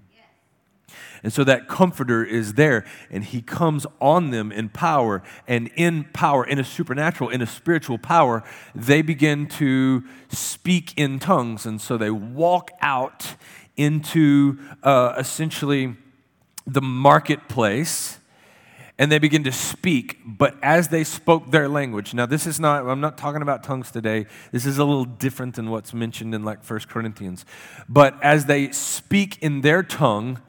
And 1.23 1.33
so 1.33 1.45
that 1.45 1.69
comforter 1.69 2.25
is 2.25 2.55
there, 2.55 2.85
and 3.11 3.25
he 3.25 3.43
comes 3.43 3.87
on 4.01 4.31
them 4.31 4.53
in 4.53 4.69
power. 4.69 5.23
And 5.47 5.71
in 5.77 6.05
power, 6.13 6.45
in 6.45 6.59
a 6.59 6.65
supernatural, 6.65 7.31
in 7.31 7.43
a 7.43 7.47
spiritual 7.47 7.99
power, 7.99 8.45
they 8.75 9.03
begin 9.03 9.47
to 9.49 10.05
speak 10.29 10.93
in 10.97 11.19
tongues. 11.19 11.67
And 11.67 11.81
so 11.81 11.97
they 11.97 12.11
walk 12.11 12.71
out 12.81 13.35
into 13.77 14.59
uh, 14.83 15.15
essentially 15.17 15.97
the 16.67 16.83
marketplace 16.83 18.19
and 18.99 19.13
they 19.13 19.19
begin 19.19 19.45
to 19.45 19.53
speak. 19.53 20.19
But 20.27 20.57
as 20.63 20.89
they 20.89 21.05
spoke 21.05 21.51
their 21.51 21.69
language, 21.69 22.15
now 22.15 22.27
this 22.27 22.47
is 22.47 22.59
not, 22.59 22.85
I'm 22.85 23.01
not 23.01 23.17
talking 23.17 23.43
about 23.43 23.63
tongues 23.63 23.91
today. 23.91 24.27
This 24.51 24.67
is 24.67 24.79
a 24.79 24.85
little 24.85 25.05
different 25.05 25.55
than 25.55 25.71
what's 25.71 25.95
mentioned 25.95 26.35
in 26.35 26.45
like 26.45 26.65
First 26.65 26.89
Corinthians. 26.89 27.45
But 27.89 28.21
as 28.23 28.47
they 28.47 28.73
speak 28.73 29.39
in 29.41 29.61
their 29.61 29.85
tongue, 29.85 30.41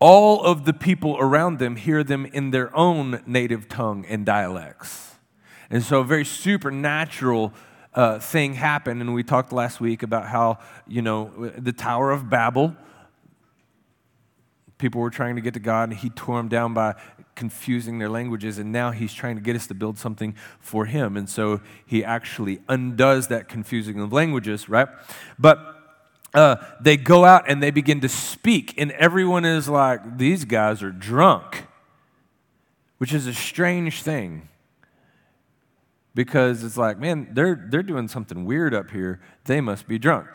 all 0.00 0.42
of 0.42 0.64
the 0.64 0.72
people 0.72 1.16
around 1.18 1.58
them 1.58 1.76
hear 1.76 2.02
them 2.02 2.24
in 2.26 2.50
their 2.50 2.74
own 2.74 3.22
native 3.26 3.68
tongue 3.68 4.06
and 4.06 4.24
dialects. 4.24 5.14
And 5.68 5.82
so 5.82 6.00
a 6.00 6.04
very 6.04 6.24
supernatural 6.24 7.52
uh, 7.94 8.18
thing 8.18 8.54
happened. 8.54 9.00
And 9.00 9.14
we 9.14 9.22
talked 9.22 9.52
last 9.52 9.80
week 9.80 10.02
about 10.02 10.26
how, 10.26 10.58
you 10.88 11.02
know, 11.02 11.52
the 11.56 11.72
Tower 11.72 12.10
of 12.10 12.30
Babel, 12.30 12.74
people 14.78 15.02
were 15.02 15.10
trying 15.10 15.36
to 15.36 15.42
get 15.42 15.54
to 15.54 15.60
God, 15.60 15.90
and 15.90 15.98
he 15.98 16.08
tore 16.10 16.38
them 16.38 16.48
down 16.48 16.72
by 16.72 16.94
confusing 17.34 17.98
their 17.98 18.08
languages. 18.08 18.58
And 18.58 18.72
now 18.72 18.90
he's 18.92 19.12
trying 19.12 19.36
to 19.36 19.42
get 19.42 19.54
us 19.54 19.66
to 19.66 19.74
build 19.74 19.98
something 19.98 20.34
for 20.58 20.86
him. 20.86 21.16
And 21.16 21.28
so 21.28 21.60
he 21.84 22.02
actually 22.02 22.60
undoes 22.68 23.28
that 23.28 23.48
confusing 23.48 24.00
of 24.00 24.12
languages, 24.12 24.68
right? 24.68 24.88
But 25.38 25.79
uh, 26.34 26.56
they 26.80 26.96
go 26.96 27.24
out 27.24 27.48
and 27.48 27.62
they 27.62 27.70
begin 27.70 28.00
to 28.00 28.08
speak, 28.08 28.74
and 28.78 28.92
everyone 28.92 29.44
is 29.44 29.68
like, 29.68 30.18
These 30.18 30.44
guys 30.44 30.82
are 30.82 30.92
drunk, 30.92 31.66
which 32.98 33.12
is 33.12 33.26
a 33.26 33.34
strange 33.34 34.02
thing 34.02 34.48
because 36.14 36.64
it's 36.64 36.76
like, 36.76 36.98
man, 36.98 37.28
they're, 37.32 37.66
they're 37.70 37.82
doing 37.82 38.08
something 38.08 38.44
weird 38.44 38.74
up 38.74 38.90
here. 38.90 39.20
They 39.44 39.60
must 39.60 39.86
be 39.86 39.98
drunk. 39.98 40.28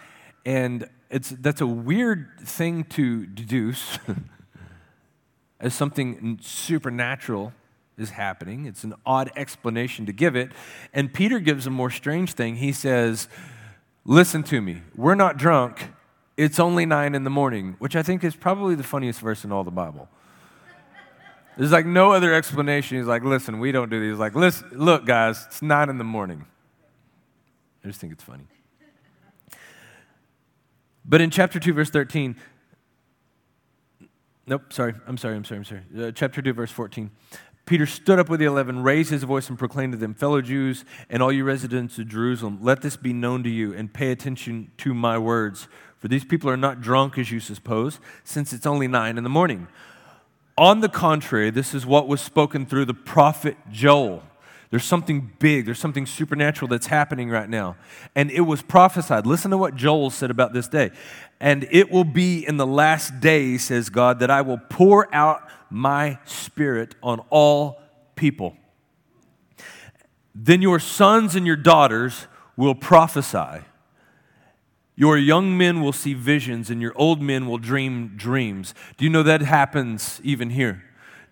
And 0.45 0.89
it's, 1.09 1.29
that's 1.29 1.61
a 1.61 1.67
weird 1.67 2.39
thing 2.41 2.85
to 2.85 3.25
deduce 3.25 3.99
as 5.59 5.73
something 5.73 6.39
supernatural 6.41 7.53
is 7.97 8.11
happening. 8.11 8.65
It's 8.65 8.83
an 8.83 8.93
odd 9.05 9.31
explanation 9.35 10.05
to 10.05 10.13
give 10.13 10.35
it. 10.35 10.51
And 10.93 11.13
Peter 11.13 11.39
gives 11.39 11.65
a 11.67 11.71
more 11.71 11.89
strange 11.89 12.33
thing. 12.33 12.57
He 12.57 12.71
says, 12.71 13.27
Listen 14.05 14.43
to 14.43 14.61
me. 14.61 14.81
We're 14.95 15.15
not 15.15 15.37
drunk. 15.37 15.89
It's 16.37 16.59
only 16.59 16.85
nine 16.85 17.15
in 17.15 17.23
the 17.23 17.29
morning, 17.29 17.75
which 17.79 17.95
I 17.95 18.03
think 18.03 18.23
is 18.23 18.35
probably 18.35 18.75
the 18.75 18.83
funniest 18.83 19.19
verse 19.19 19.43
in 19.43 19.51
all 19.51 19.63
the 19.63 19.71
Bible. 19.71 20.07
There's 21.57 21.71
like 21.71 21.85
no 21.85 22.11
other 22.11 22.33
explanation. 22.33 22.97
He's 22.97 23.07
like, 23.07 23.23
listen, 23.23 23.59
we 23.59 23.71
don't 23.71 23.89
do 23.89 23.99
these. 23.99 24.11
He's 24.11 24.19
like, 24.19 24.35
listen, 24.35 24.69
look, 24.73 25.05
guys, 25.05 25.45
it's 25.47 25.61
nine 25.61 25.89
in 25.89 25.97
the 25.97 26.03
morning. 26.03 26.45
I 27.83 27.87
just 27.87 27.99
think 27.99 28.13
it's 28.13 28.23
funny. 28.23 28.45
But 31.05 31.21
in 31.21 31.29
chapter 31.29 31.59
2, 31.59 31.73
verse 31.73 31.89
13, 31.89 32.35
nope, 34.47 34.73
sorry, 34.73 34.95
I'm 35.07 35.17
sorry, 35.17 35.35
I'm 35.35 35.45
sorry, 35.45 35.59
I'm 35.59 35.65
sorry. 35.65 35.81
Uh, 35.97 36.11
chapter 36.11 36.41
2, 36.41 36.51
verse 36.53 36.71
14. 36.71 37.09
Peter 37.65 37.85
stood 37.87 38.19
up 38.19 38.29
with 38.29 38.39
the 38.39 38.45
eleven, 38.45 38.83
raised 38.83 39.09
his 39.09 39.23
voice, 39.23 39.49
and 39.49 39.57
proclaimed 39.57 39.93
to 39.93 39.97
them, 39.97 40.13
Fellow 40.13 40.41
Jews 40.41 40.85
and 41.09 41.23
all 41.23 41.31
you 41.31 41.43
residents 41.43 41.97
of 41.97 42.07
Jerusalem, 42.07 42.59
let 42.61 42.81
this 42.81 42.95
be 42.95 43.11
known 43.11 43.43
to 43.43 43.49
you, 43.49 43.73
and 43.73 43.91
pay 43.91 44.11
attention 44.11 44.71
to 44.77 44.93
my 44.93 45.17
words. 45.17 45.67
For 45.97 46.07
these 46.07 46.23
people 46.23 46.49
are 46.49 46.57
not 46.57 46.81
drunk, 46.81 47.17
as 47.17 47.31
you 47.31 47.39
suppose, 47.39 47.99
since 48.23 48.53
it's 48.53 48.67
only 48.67 48.87
nine 48.87 49.17
in 49.17 49.23
the 49.23 49.29
morning. 49.29 49.67
On 50.57 50.81
the 50.81 50.89
contrary, 50.89 51.49
this 51.49 51.73
is 51.73 51.85
what 51.85 52.07
was 52.07 52.21
spoken 52.21 52.65
through 52.65 52.85
the 52.85 52.93
prophet 52.93 53.57
Joel. 53.71 54.21
There's 54.75 54.83
something 54.83 55.31
big, 55.39 55.63
there's 55.63 55.79
something 55.79 56.05
supernatural 56.05 56.67
that's 56.67 56.87
happening 56.87 57.29
right 57.29 57.47
now. 57.47 57.77
And 58.13 58.29
it 58.29 58.41
was 58.41 58.61
prophesied. 58.61 59.25
Listen 59.25 59.51
to 59.51 59.57
what 59.57 59.77
Joel 59.77 60.09
said 60.09 60.29
about 60.29 60.51
this 60.51 60.67
day. 60.67 60.91
And 61.39 61.65
it 61.71 61.89
will 61.89 62.03
be 62.03 62.45
in 62.45 62.57
the 62.57 62.67
last 62.67 63.21
days, 63.21 63.63
says 63.63 63.87
God, 63.87 64.19
that 64.19 64.29
I 64.29 64.41
will 64.41 64.57
pour 64.57 65.07
out 65.15 65.47
my 65.69 66.19
spirit 66.25 66.93
on 67.01 67.21
all 67.29 67.79
people. 68.17 68.57
Then 70.35 70.61
your 70.61 70.79
sons 70.79 71.37
and 71.37 71.47
your 71.47 71.55
daughters 71.55 72.27
will 72.57 72.75
prophesy. 72.75 73.63
Your 74.97 75.17
young 75.17 75.57
men 75.57 75.81
will 75.81 75.93
see 75.93 76.13
visions, 76.13 76.69
and 76.69 76.81
your 76.81 76.91
old 76.97 77.21
men 77.21 77.47
will 77.47 77.59
dream 77.59 78.15
dreams. 78.17 78.73
Do 78.97 79.05
you 79.05 79.09
know 79.09 79.23
that 79.23 79.39
happens 79.39 80.19
even 80.21 80.49
here? 80.49 80.83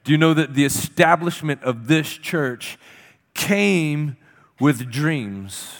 Do 0.06 0.14
you 0.14 0.18
know 0.18 0.34
that 0.34 0.54
the 0.54 0.64
establishment 0.64 1.62
of 1.64 1.88
this 1.88 2.14
church 2.14 2.78
came 3.34 4.18
with 4.60 4.92
dreams? 4.92 5.72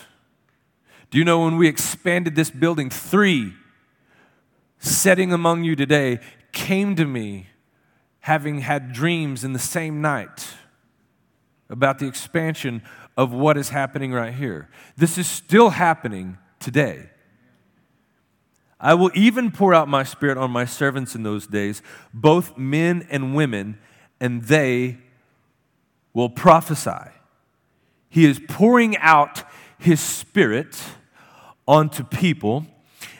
Do 1.10 1.18
you 1.18 1.24
know 1.24 1.44
when 1.44 1.58
we 1.58 1.68
expanded 1.68 2.36
this 2.36 2.50
building, 2.50 2.90
three 2.90 3.54
setting 4.80 5.32
among 5.32 5.64
you 5.64 5.76
today 5.76 6.20
came 6.52 6.96
to 6.96 7.06
me 7.06 7.48
having 8.22 8.60
had 8.60 8.94
dreams 8.94 9.44
in 9.44 9.54
the 9.54 9.60
same 9.60 10.02
night 10.02 10.54
about 11.70 12.00
the 12.00 12.08
expansion 12.08 12.82
of 13.18 13.32
what 13.32 13.58
is 13.58 13.70
happening 13.70 14.12
right 14.12 14.34
here. 14.34 14.70
This 14.98 15.18
is 15.18 15.28
still 15.28 15.72
happening 15.72 16.38
today. 16.60 17.10
I 18.80 18.94
will 18.94 19.12
even 19.14 19.52
pour 19.52 19.74
out 19.74 19.88
my 19.88 20.04
spirit 20.04 20.38
on 20.38 20.52
my 20.52 20.66
servants 20.66 21.16
in 21.16 21.24
those 21.24 21.48
days, 21.48 21.82
both 22.14 22.58
men 22.58 23.08
and 23.10 23.36
women, 23.36 23.78
and 24.20 24.44
they 24.44 24.98
will 26.14 26.30
prophesy. 26.30 27.12
He 28.14 28.26
is 28.26 28.40
pouring 28.48 28.96
out 28.98 29.44
his 29.80 30.00
spirit 30.00 30.80
onto 31.68 32.04
people. 32.04 32.68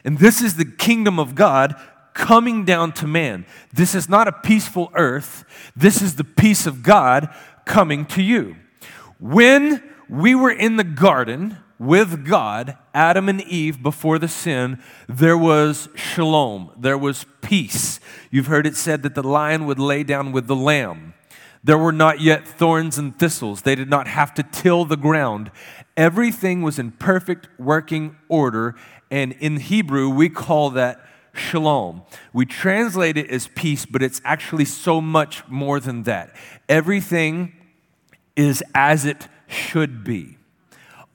And 0.04 0.20
this 0.20 0.40
is 0.40 0.56
the 0.56 0.66
kingdom 0.66 1.18
of 1.18 1.34
God 1.34 1.74
coming 2.14 2.64
down 2.64 2.92
to 2.94 3.08
man. 3.08 3.48
This 3.74 3.96
is 3.96 4.08
not 4.08 4.28
a 4.28 4.32
peaceful 4.32 4.92
earth, 4.94 5.46
this 5.76 6.00
is 6.04 6.16
the 6.16 6.24
peace 6.24 6.68
of 6.68 6.84
God 6.84 7.34
coming 7.66 8.06
to 8.06 8.22
you. 8.22 8.56
When 9.20 9.82
we 10.08 10.36
were 10.36 10.52
in 10.52 10.76
the 10.76 10.84
garden 10.84 11.58
with 11.80 12.24
God, 12.24 12.78
Adam 12.94 13.28
and 13.30 13.42
Eve, 13.42 13.82
before 13.82 14.20
the 14.20 14.28
sin, 14.28 14.80
there 15.10 15.40
was 15.40 15.90
shalom, 15.96 16.72
there 16.78 17.00
was 17.00 17.26
peace. 17.42 18.00
You've 18.30 18.46
heard 18.46 18.68
it 18.68 18.76
said 18.76 19.02
that 19.02 19.16
the 19.16 19.28
lion 19.28 19.66
would 19.66 19.80
lay 19.80 20.04
down 20.04 20.32
with 20.34 20.46
the 20.46 20.56
lamb. 20.56 21.16
There 21.64 21.78
were 21.78 21.94
not 21.94 22.20
yet 22.20 22.46
thorns 22.46 22.98
and 22.98 23.18
thistles. 23.18 23.62
They 23.62 23.76
did 23.76 23.90
not 23.90 24.08
have 24.08 24.34
to 24.34 24.44
till 24.44 24.84
the 24.86 24.98
ground. 24.98 25.50
Everything 25.96 26.62
was 26.62 26.78
in 26.78 26.92
perfect 26.92 27.48
working 27.58 28.18
order. 28.28 28.76
And 29.10 29.34
in 29.34 29.58
Hebrew, 29.58 30.10
we 30.10 30.28
call 30.28 30.72
that 30.72 31.00
shalom. 31.34 32.04
We 32.34 32.46
translate 32.46 33.18
it 33.18 33.30
as 33.30 33.48
peace, 33.48 33.86
but 33.86 34.04
it's 34.04 34.22
actually 34.26 34.66
so 34.66 35.00
much 35.00 35.48
more 35.48 35.80
than 35.80 36.04
that. 36.04 36.36
Everything 36.68 37.54
is 38.36 38.64
as 38.76 39.06
it 39.06 39.28
should 39.48 40.04
be. 40.04 40.38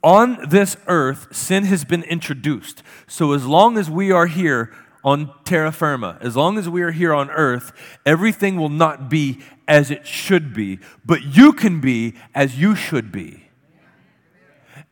On 0.02 0.38
this 0.48 0.76
earth, 0.86 1.34
sin 1.34 1.64
has 1.64 1.84
been 1.84 2.04
introduced. 2.04 2.82
So 3.06 3.32
as 3.32 3.44
long 3.44 3.76
as 3.76 3.90
we 3.90 4.12
are 4.12 4.26
here 4.26 4.72
on 5.08 5.32
terra 5.44 5.72
firma, 5.72 6.18
as 6.20 6.36
long 6.36 6.58
as 6.58 6.68
we 6.68 6.82
are 6.82 6.90
here 6.90 7.14
on 7.14 7.30
earth, 7.30 7.72
everything 8.04 8.56
will 8.56 8.68
not 8.68 9.08
be 9.08 9.38
as 9.66 9.90
it 9.90 10.06
should 10.06 10.52
be, 10.52 10.78
but 11.04 11.22
you 11.22 11.52
can 11.54 11.80
be 11.80 12.14
as 12.34 12.60
you 12.60 12.74
should 12.74 13.10
be. 13.10 13.44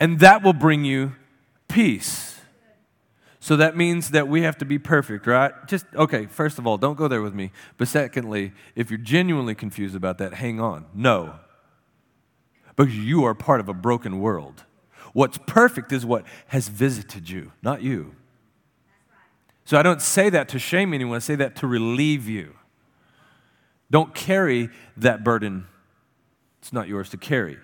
And 0.01 0.19
that 0.21 0.43
will 0.43 0.55
bring 0.55 0.87
you 0.87 1.15
peace. 1.69 2.41
So 3.41 3.57
that 3.57 3.77
means 3.77 4.11
that 4.11 4.27
we 4.27 4.41
have 4.41 4.57
to 4.59 4.65
be 4.65 4.79
perfect, 4.79 5.27
right? 5.27 5.53
Just, 5.67 5.85
okay, 5.95 6.25
first 6.25 6.59
of 6.59 6.67
all, 6.67 6.79
don't 6.79 6.97
go 6.97 7.09
there 7.09 7.23
with 7.23 7.35
me. 7.35 7.53
But 7.77 7.89
secondly, 7.89 8.53
if 8.75 8.91
you're 8.91 8.99
genuinely 8.99 9.55
confused 9.55 9.95
about 9.95 10.17
that, 10.19 10.35
hang 10.35 10.61
on. 10.61 10.87
No. 10.95 11.35
Because 12.75 12.97
you 12.97 13.25
are 13.25 13.35
part 13.35 13.61
of 13.61 13.69
a 13.69 13.75
broken 13.75 14.19
world. 14.19 14.65
What's 15.13 15.39
perfect 15.47 15.93
is 15.93 16.07
what 16.07 16.25
has 16.49 16.69
visited 16.69 17.29
you, 17.29 17.53
not 17.63 17.83
you. 17.83 18.17
So 19.67 19.77
I 19.77 19.83
don't 19.83 20.01
say 20.01 20.31
that 20.31 20.49
to 20.51 20.59
shame 20.61 20.95
anyone, 20.95 21.17
I 21.17 21.19
say 21.19 21.35
that 21.35 21.57
to 21.57 21.67
relieve 21.67 22.29
you. 22.29 22.55
Don't 23.91 24.15
carry 24.15 24.71
that 24.97 25.25
burden, 25.25 25.67
it's 26.61 26.73
not 26.73 26.89
yours 26.89 27.11
to 27.11 27.17
carry. 27.17 27.59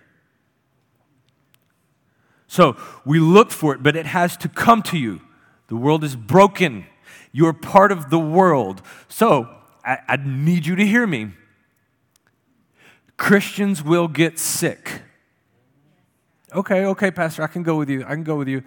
So 2.49 2.77
we 3.07 3.19
look 3.19 3.51
for 3.51 3.73
it, 3.73 3.83
but 3.83 3.97
it 3.97 4.05
has 4.05 4.37
to 4.39 4.49
come 4.49 4.83
to 4.83 4.99
you. 4.99 5.23
The 5.69 5.77
world 5.77 6.05
is 6.05 6.17
broken. 6.17 6.87
You're 7.31 7.55
part 7.55 7.91
of 7.91 8.11
the 8.11 8.19
world. 8.19 8.83
So 9.09 9.49
I, 9.85 9.99
I 10.07 10.17
need 10.17 10.67
you 10.67 10.77
to 10.77 10.85
hear 10.85 11.07
me. 11.07 11.31
Christians 13.17 13.83
will 13.83 14.09
get 14.09 14.39
sick. 14.39 15.03
Okay, 16.53 16.85
okay, 16.85 17.11
Pastor, 17.11 17.43
I 17.43 17.47
can 17.47 17.63
go 17.63 17.77
with 17.77 17.89
you. 17.89 18.05
I 18.05 18.11
can 18.11 18.25
go 18.25 18.37
with 18.37 18.49
you. 18.49 18.63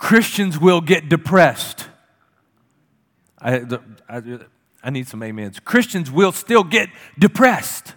Christians 0.00 0.58
will 0.58 0.80
get 0.80 1.10
depressed. 1.10 1.86
I, 3.38 3.60
I, 4.08 4.38
I 4.82 4.90
need 4.90 5.06
some 5.06 5.22
amens. 5.22 5.60
Christians 5.60 6.10
will 6.10 6.32
still 6.32 6.64
get 6.64 6.88
depressed. 7.18 7.94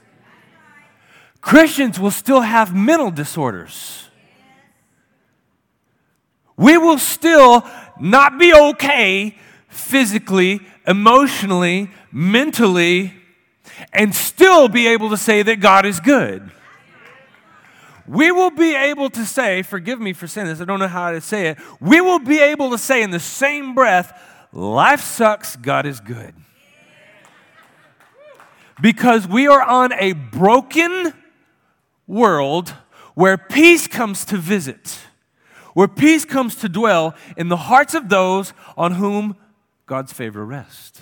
Christians 1.40 2.00
will 2.00 2.12
still 2.12 2.42
have 2.42 2.76
mental 2.76 3.10
disorders. 3.10 4.10
We 6.58 6.78
will 6.78 6.98
still 7.00 7.66
not 8.00 8.38
be 8.38 8.54
okay 8.54 9.38
physically, 9.70 10.60
emotionally, 10.86 11.90
mentally, 12.12 13.14
and 13.94 14.14
still 14.14 14.68
be 14.68 14.88
able 14.88 15.10
to 15.10 15.18
say 15.18 15.42
that 15.42 15.62
God 15.62 15.86
is 15.86 16.02
good 16.02 16.52
we 18.08 18.32
will 18.32 18.52
be 18.52 18.76
able 18.76 19.10
to 19.12 19.26
say, 19.26 19.62
forgive 19.62 20.00
me 20.00 20.14
for 20.14 20.28
saying 20.28 20.48
this, 20.48 20.62
I 20.62 20.66
don't 20.66 20.80
know 20.80 20.88
how 20.88 21.12
to 21.12 21.22
say 21.22 21.48
it. 21.48 21.58
We 21.80 22.02
will 22.02 22.20
be 22.20 22.40
able 22.40 22.72
to 22.72 22.78
say 22.78 23.02
in 23.02 23.12
the 23.12 23.20
same 23.20 23.74
breath, 23.74 24.20
life 24.52 25.02
sucks, 25.02 25.56
God 25.56 25.86
is 25.86 26.00
good. 26.00 26.34
Because 28.82 29.28
we 29.28 29.48
are 29.48 29.62
on 29.62 29.94
a 29.94 30.14
broken 30.14 31.14
world 32.08 32.74
where 33.16 33.38
peace 33.38 33.88
comes 33.88 34.26
to 34.26 34.38
visit, 34.38 35.00
where 35.74 35.88
peace 35.88 36.26
comes 36.26 36.56
to 36.58 36.70
dwell 36.70 37.16
in 37.38 37.50
the 37.50 37.58
hearts 37.58 37.94
of 37.94 38.10
those 38.10 38.54
on 38.76 38.94
whom 38.94 39.38
God's 39.86 40.12
favor 40.12 40.46
rests. 40.46 41.02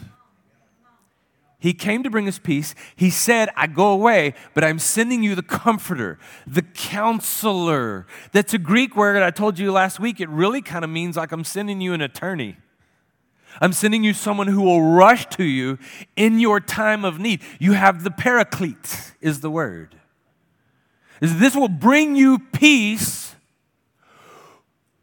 He 1.62 1.76
came 1.76 2.02
to 2.02 2.10
bring 2.10 2.28
us 2.28 2.39
peace. 2.39 2.74
He 2.95 3.12
said, 3.12 3.50
I 3.56 3.67
go 3.67 3.91
away, 3.91 4.34
but 4.56 4.63
I'm 4.63 4.80
sending 4.80 5.21
you 5.21 5.36
the 5.36 5.43
comforter, 5.43 6.17
the 6.47 6.63
counselor. 6.63 8.08
That's 8.32 8.56
a 8.56 8.58
Greek 8.58 8.95
word 8.95 9.21
I 9.21 9.30
told 9.30 9.60
you 9.60 9.71
last 9.71 10.00
week. 10.00 10.19
It 10.19 10.28
really 10.28 10.63
kind 10.63 10.84
of 10.84 10.89
means 10.89 11.17
like 11.17 11.32
I'm 11.32 11.43
sending 11.43 11.80
you 11.80 11.93
an 11.93 12.02
attorney. 12.02 12.58
I'm 13.62 13.74
sending 13.74 14.04
you 14.04 14.13
someone 14.13 14.47
who 14.47 14.63
will 14.63 14.82
rush 14.82 15.28
to 15.38 15.43
you 15.43 15.78
in 16.15 16.39
your 16.39 16.60
time 16.60 17.06
of 17.06 17.19
need. 17.19 17.41
You 17.60 17.74
have 17.74 18.04
the 18.04 18.10
paraclete, 18.10 19.13
is 19.21 19.41
the 19.41 19.52
word. 19.52 19.95
This 21.19 21.56
will 21.56 21.69
bring 21.69 22.15
you 22.15 22.39
peace 22.39 23.36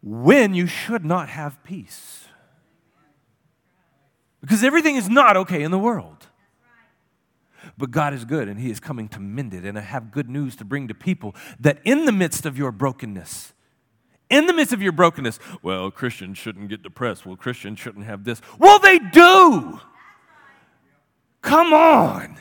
when 0.03 0.55
you 0.55 0.67
should 0.67 1.05
not 1.05 1.29
have 1.29 1.63
peace. 1.63 2.25
Because 4.41 4.65
everything 4.65 4.97
is 4.97 5.09
not 5.09 5.37
okay 5.37 5.63
in 5.63 5.71
the 5.71 5.79
world. 5.79 6.28
But 7.79 7.93
God 7.93 8.13
is 8.13 8.25
good 8.25 8.49
and 8.49 8.59
He 8.59 8.71
is 8.71 8.81
coming 8.81 9.09
to 9.11 9.21
mend 9.21 9.55
it. 9.55 9.65
And 9.65 9.79
I 9.79 9.83
have 9.83 10.11
good 10.11 10.29
news 10.29 10.57
to 10.57 10.65
bring 10.65 10.89
to 10.89 10.95
people 10.95 11.35
that 11.61 11.79
in 11.85 12.05
the 12.05 12.13
midst 12.13 12.45
of 12.45 12.59
your 12.59 12.73
brokenness, 12.73 13.55
in 14.29 14.47
the 14.47 14.53
midst 14.53 14.75
of 14.75 14.83
your 14.83 14.93
brokenness, 14.93 15.39
well, 15.63 15.91
Christians 15.91 16.37
shouldn't 16.37 16.69
get 16.69 16.83
depressed. 16.83 17.25
Well, 17.25 17.37
Christians 17.37 17.79
shouldn't 17.79 18.05
have 18.05 18.25
this. 18.25 18.43
Well, 18.59 18.79
they 18.81 18.99
do. 18.99 19.81
Come 21.41 21.73
on. 21.73 22.37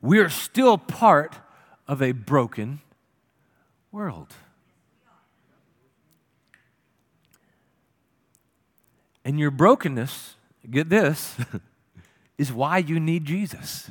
We 0.00 0.18
are 0.20 0.28
still 0.28 0.78
part 0.78 1.36
of 1.88 2.02
a 2.02 2.12
broken 2.12 2.80
world. 3.90 4.34
And 9.24 9.40
your 9.40 9.50
brokenness, 9.50 10.36
get 10.70 10.88
this, 10.88 11.36
is 12.38 12.52
why 12.52 12.78
you 12.78 12.98
need 12.98 13.24
Jesus. 13.24 13.90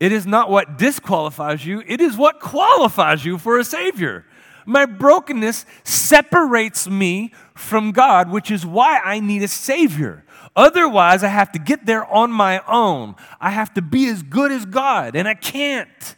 It 0.00 0.12
is 0.12 0.26
not 0.26 0.50
what 0.50 0.78
disqualifies 0.78 1.64
you, 1.64 1.82
it 1.86 2.00
is 2.00 2.16
what 2.16 2.40
qualifies 2.40 3.24
you 3.24 3.38
for 3.38 3.58
a 3.58 3.64
Savior. 3.64 4.24
My 4.66 4.84
brokenness 4.84 5.64
separates 5.82 6.88
me 6.88 7.32
from 7.54 7.90
God, 7.92 8.30
which 8.30 8.50
is 8.50 8.66
why 8.66 8.98
I 9.02 9.18
need 9.18 9.42
a 9.42 9.48
Savior. 9.48 10.24
Otherwise, 10.54 11.24
I 11.24 11.28
have 11.28 11.50
to 11.52 11.58
get 11.58 11.86
there 11.86 12.04
on 12.04 12.30
my 12.30 12.60
own. 12.68 13.14
I 13.40 13.50
have 13.50 13.72
to 13.74 13.82
be 13.82 14.08
as 14.08 14.22
good 14.22 14.52
as 14.52 14.66
God, 14.66 15.16
and 15.16 15.26
I 15.26 15.34
can't. 15.34 16.16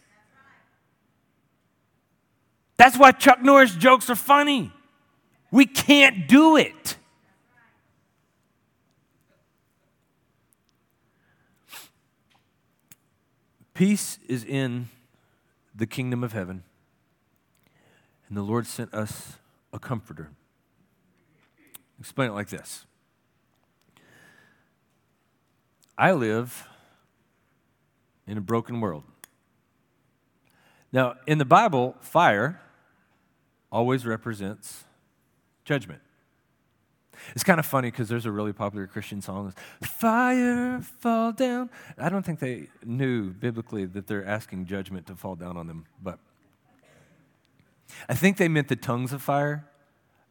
That's 2.75 2.97
why 2.97 3.11
Chuck 3.11 3.41
Norris 3.41 3.73
jokes 3.73 4.09
are 4.09 4.15
funny. 4.15 4.73
We 5.51 5.65
can't 5.65 6.27
do 6.27 6.57
it. 6.57 6.97
Peace 13.73 14.19
is 14.27 14.43
in 14.43 14.89
the 15.73 15.87
kingdom 15.87 16.23
of 16.23 16.33
heaven, 16.33 16.63
and 18.27 18.37
the 18.37 18.41
Lord 18.41 18.67
sent 18.67 18.93
us 18.93 19.37
a 19.71 19.79
comforter. 19.79 20.29
Explain 21.99 22.31
it 22.31 22.33
like 22.33 22.49
this 22.49 22.85
I 25.97 26.11
live 26.11 26.67
in 28.27 28.37
a 28.37 28.41
broken 28.41 28.81
world. 28.81 29.03
Now, 30.91 31.15
in 31.25 31.37
the 31.37 31.45
Bible, 31.45 31.95
fire 32.01 32.59
always 33.71 34.05
represents 34.05 34.83
judgment. 35.63 36.01
It's 37.33 37.43
kind 37.43 37.59
of 37.59 37.65
funny 37.65 37.91
because 37.91 38.09
there's 38.09 38.25
a 38.25 38.31
really 38.31 38.53
popular 38.53 38.87
Christian 38.87 39.21
song, 39.21 39.53
Fire 39.81 40.81
Fall 40.81 41.31
Down. 41.31 41.69
I 41.97 42.09
don't 42.09 42.25
think 42.25 42.39
they 42.39 42.67
knew 42.83 43.31
biblically 43.31 43.85
that 43.85 44.07
they're 44.07 44.25
asking 44.25 44.65
judgment 44.65 45.07
to 45.07 45.15
fall 45.15 45.35
down 45.35 45.57
on 45.57 45.67
them, 45.67 45.85
but 46.01 46.19
I 48.09 48.15
think 48.15 48.37
they 48.37 48.47
meant 48.47 48.67
the 48.67 48.75
tongues 48.75 49.13
of 49.13 49.21
fire, 49.21 49.65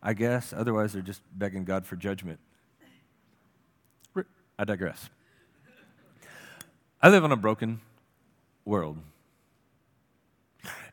I 0.03 0.15
guess. 0.15 0.53
Otherwise, 0.53 0.93
they're 0.93 1.03
just 1.03 1.23
begging 1.33 1.65
God 1.65 1.87
for 1.87 1.97
judgment. 1.97 2.41
I 4.59 4.65
digress. 4.65 5.09
I 7.01 7.09
live 7.09 7.25
on 7.25 7.33
a 7.33 7.37
broken 7.37 7.81
world. 8.67 8.99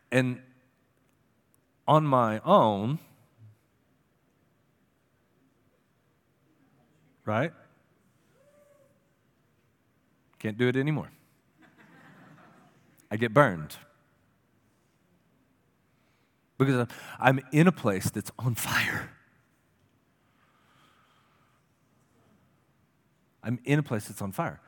And 0.10 0.42
on 1.86 2.06
my 2.06 2.40
own, 2.46 3.00
right? 7.28 7.52
Can't 10.40 10.58
do 10.58 10.68
it 10.68 10.76
anymore. 10.76 11.12
I 13.12 13.18
get 13.18 13.34
burned. 13.34 13.76
Because 16.58 16.88
I'm 17.20 17.40
in 17.52 17.68
a 17.68 17.72
place 17.72 18.10
that's 18.10 18.32
on 18.40 18.56
fire. 18.56 19.12
I'm 23.44 23.60
in 23.64 23.80
a 23.80 23.84
place 23.84 24.08
that's 24.08 24.22
on 24.22 24.32
fire. 24.32 24.60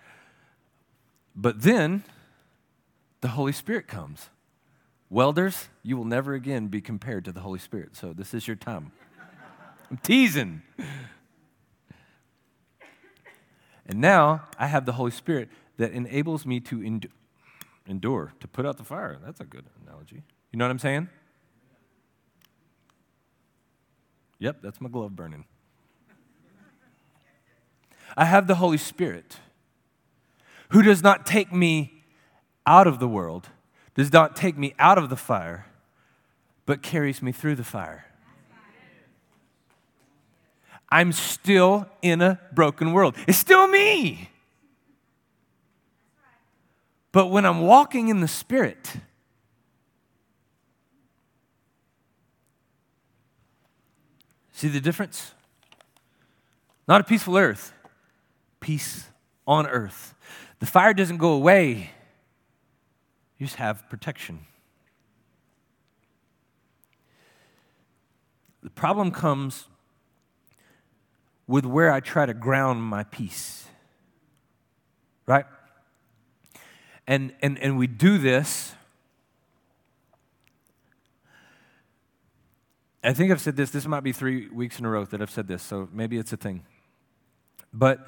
But 1.35 1.61
then 1.61 2.03
the 3.21 3.29
Holy 3.29 3.51
Spirit 3.51 3.87
comes. 3.87 4.29
Welders, 5.09 5.69
you 5.81 5.97
will 5.97 6.05
never 6.05 6.33
again 6.33 6.67
be 6.67 6.81
compared 6.81 7.25
to 7.25 7.31
the 7.31 7.41
Holy 7.41 7.59
Spirit. 7.59 7.95
So 7.95 8.13
this 8.13 8.33
is 8.33 8.47
your 8.47 8.55
time. 8.55 8.91
I'm 9.89 9.97
teasing. 9.97 10.61
And 13.89 13.99
now 13.99 14.43
I 14.59 14.67
have 14.67 14.85
the 14.85 14.91
Holy 14.93 15.09
Spirit 15.09 15.49
that 15.77 15.91
enables 15.91 16.45
me 16.45 16.59
to 16.59 16.83
endure, 16.83 17.11
endure, 17.87 18.33
to 18.39 18.47
put 18.47 18.63
out 18.63 18.77
the 18.77 18.83
fire. 18.83 19.17
That's 19.25 19.39
a 19.39 19.45
good 19.45 19.65
analogy. 19.83 20.21
You 20.51 20.59
know 20.59 20.65
what 20.65 20.71
I'm 20.71 20.79
saying? 20.79 21.09
Yep, 24.37 24.57
that's 24.61 24.79
my 24.79 24.89
glove 24.89 25.15
burning. 25.15 25.45
I 28.15 28.25
have 28.25 28.45
the 28.45 28.55
Holy 28.55 28.77
Spirit 28.77 29.37
who 30.69 30.83
does 30.83 31.01
not 31.01 31.25
take 31.25 31.51
me 31.51 32.03
out 32.67 32.85
of 32.85 32.99
the 32.99 33.07
world, 33.07 33.49
does 33.95 34.13
not 34.13 34.35
take 34.35 34.55
me 34.55 34.75
out 34.77 34.99
of 34.99 35.09
the 35.09 35.15
fire, 35.15 35.65
but 36.67 36.83
carries 36.83 37.23
me 37.23 37.31
through 37.31 37.55
the 37.55 37.63
fire. 37.63 38.05
I'm 40.91 41.11
still 41.11 41.87
in 42.01 42.21
a 42.21 42.39
broken 42.51 42.93
world. 42.93 43.15
It's 43.27 43.37
still 43.37 43.67
me. 43.67 44.29
But 47.11 47.27
when 47.27 47.45
I'm 47.45 47.61
walking 47.61 48.09
in 48.09 48.21
the 48.21 48.27
Spirit, 48.27 48.97
see 54.51 54.67
the 54.67 54.79
difference? 54.79 55.33
Not 56.87 57.01
a 57.01 57.03
peaceful 57.03 57.37
earth, 57.37 57.73
peace 58.59 59.09
on 59.47 59.67
earth. 59.67 60.15
The 60.59 60.65
fire 60.65 60.93
doesn't 60.93 61.17
go 61.17 61.33
away, 61.33 61.91
you 63.37 63.45
just 63.45 63.55
have 63.55 63.87
protection. 63.89 64.41
The 68.61 68.69
problem 68.69 69.11
comes 69.11 69.65
with 71.49 71.65
where 71.65 71.91
I 71.91 71.99
try 71.99 72.27
to 72.27 72.33
ground 72.35 72.83
my 72.83 73.03
peace. 73.03 73.65
Right? 75.25 75.45
And, 77.07 77.33
and, 77.41 77.57
and 77.57 77.75
we 77.75 77.87
do 77.87 78.19
this. 78.19 78.75
I 83.03 83.13
think 83.13 83.31
I've 83.31 83.41
said 83.41 83.55
this. 83.55 83.71
This 83.71 83.87
might 83.87 84.03
be 84.03 84.11
three 84.11 84.47
weeks 84.49 84.77
in 84.77 84.85
a 84.85 84.91
row 84.91 85.05
that 85.05 85.23
I've 85.23 85.31
said 85.31 85.47
this, 85.47 85.63
so 85.63 85.89
maybe 85.91 86.19
it's 86.19 86.31
a 86.31 86.37
thing. 86.37 86.65
But 87.73 88.07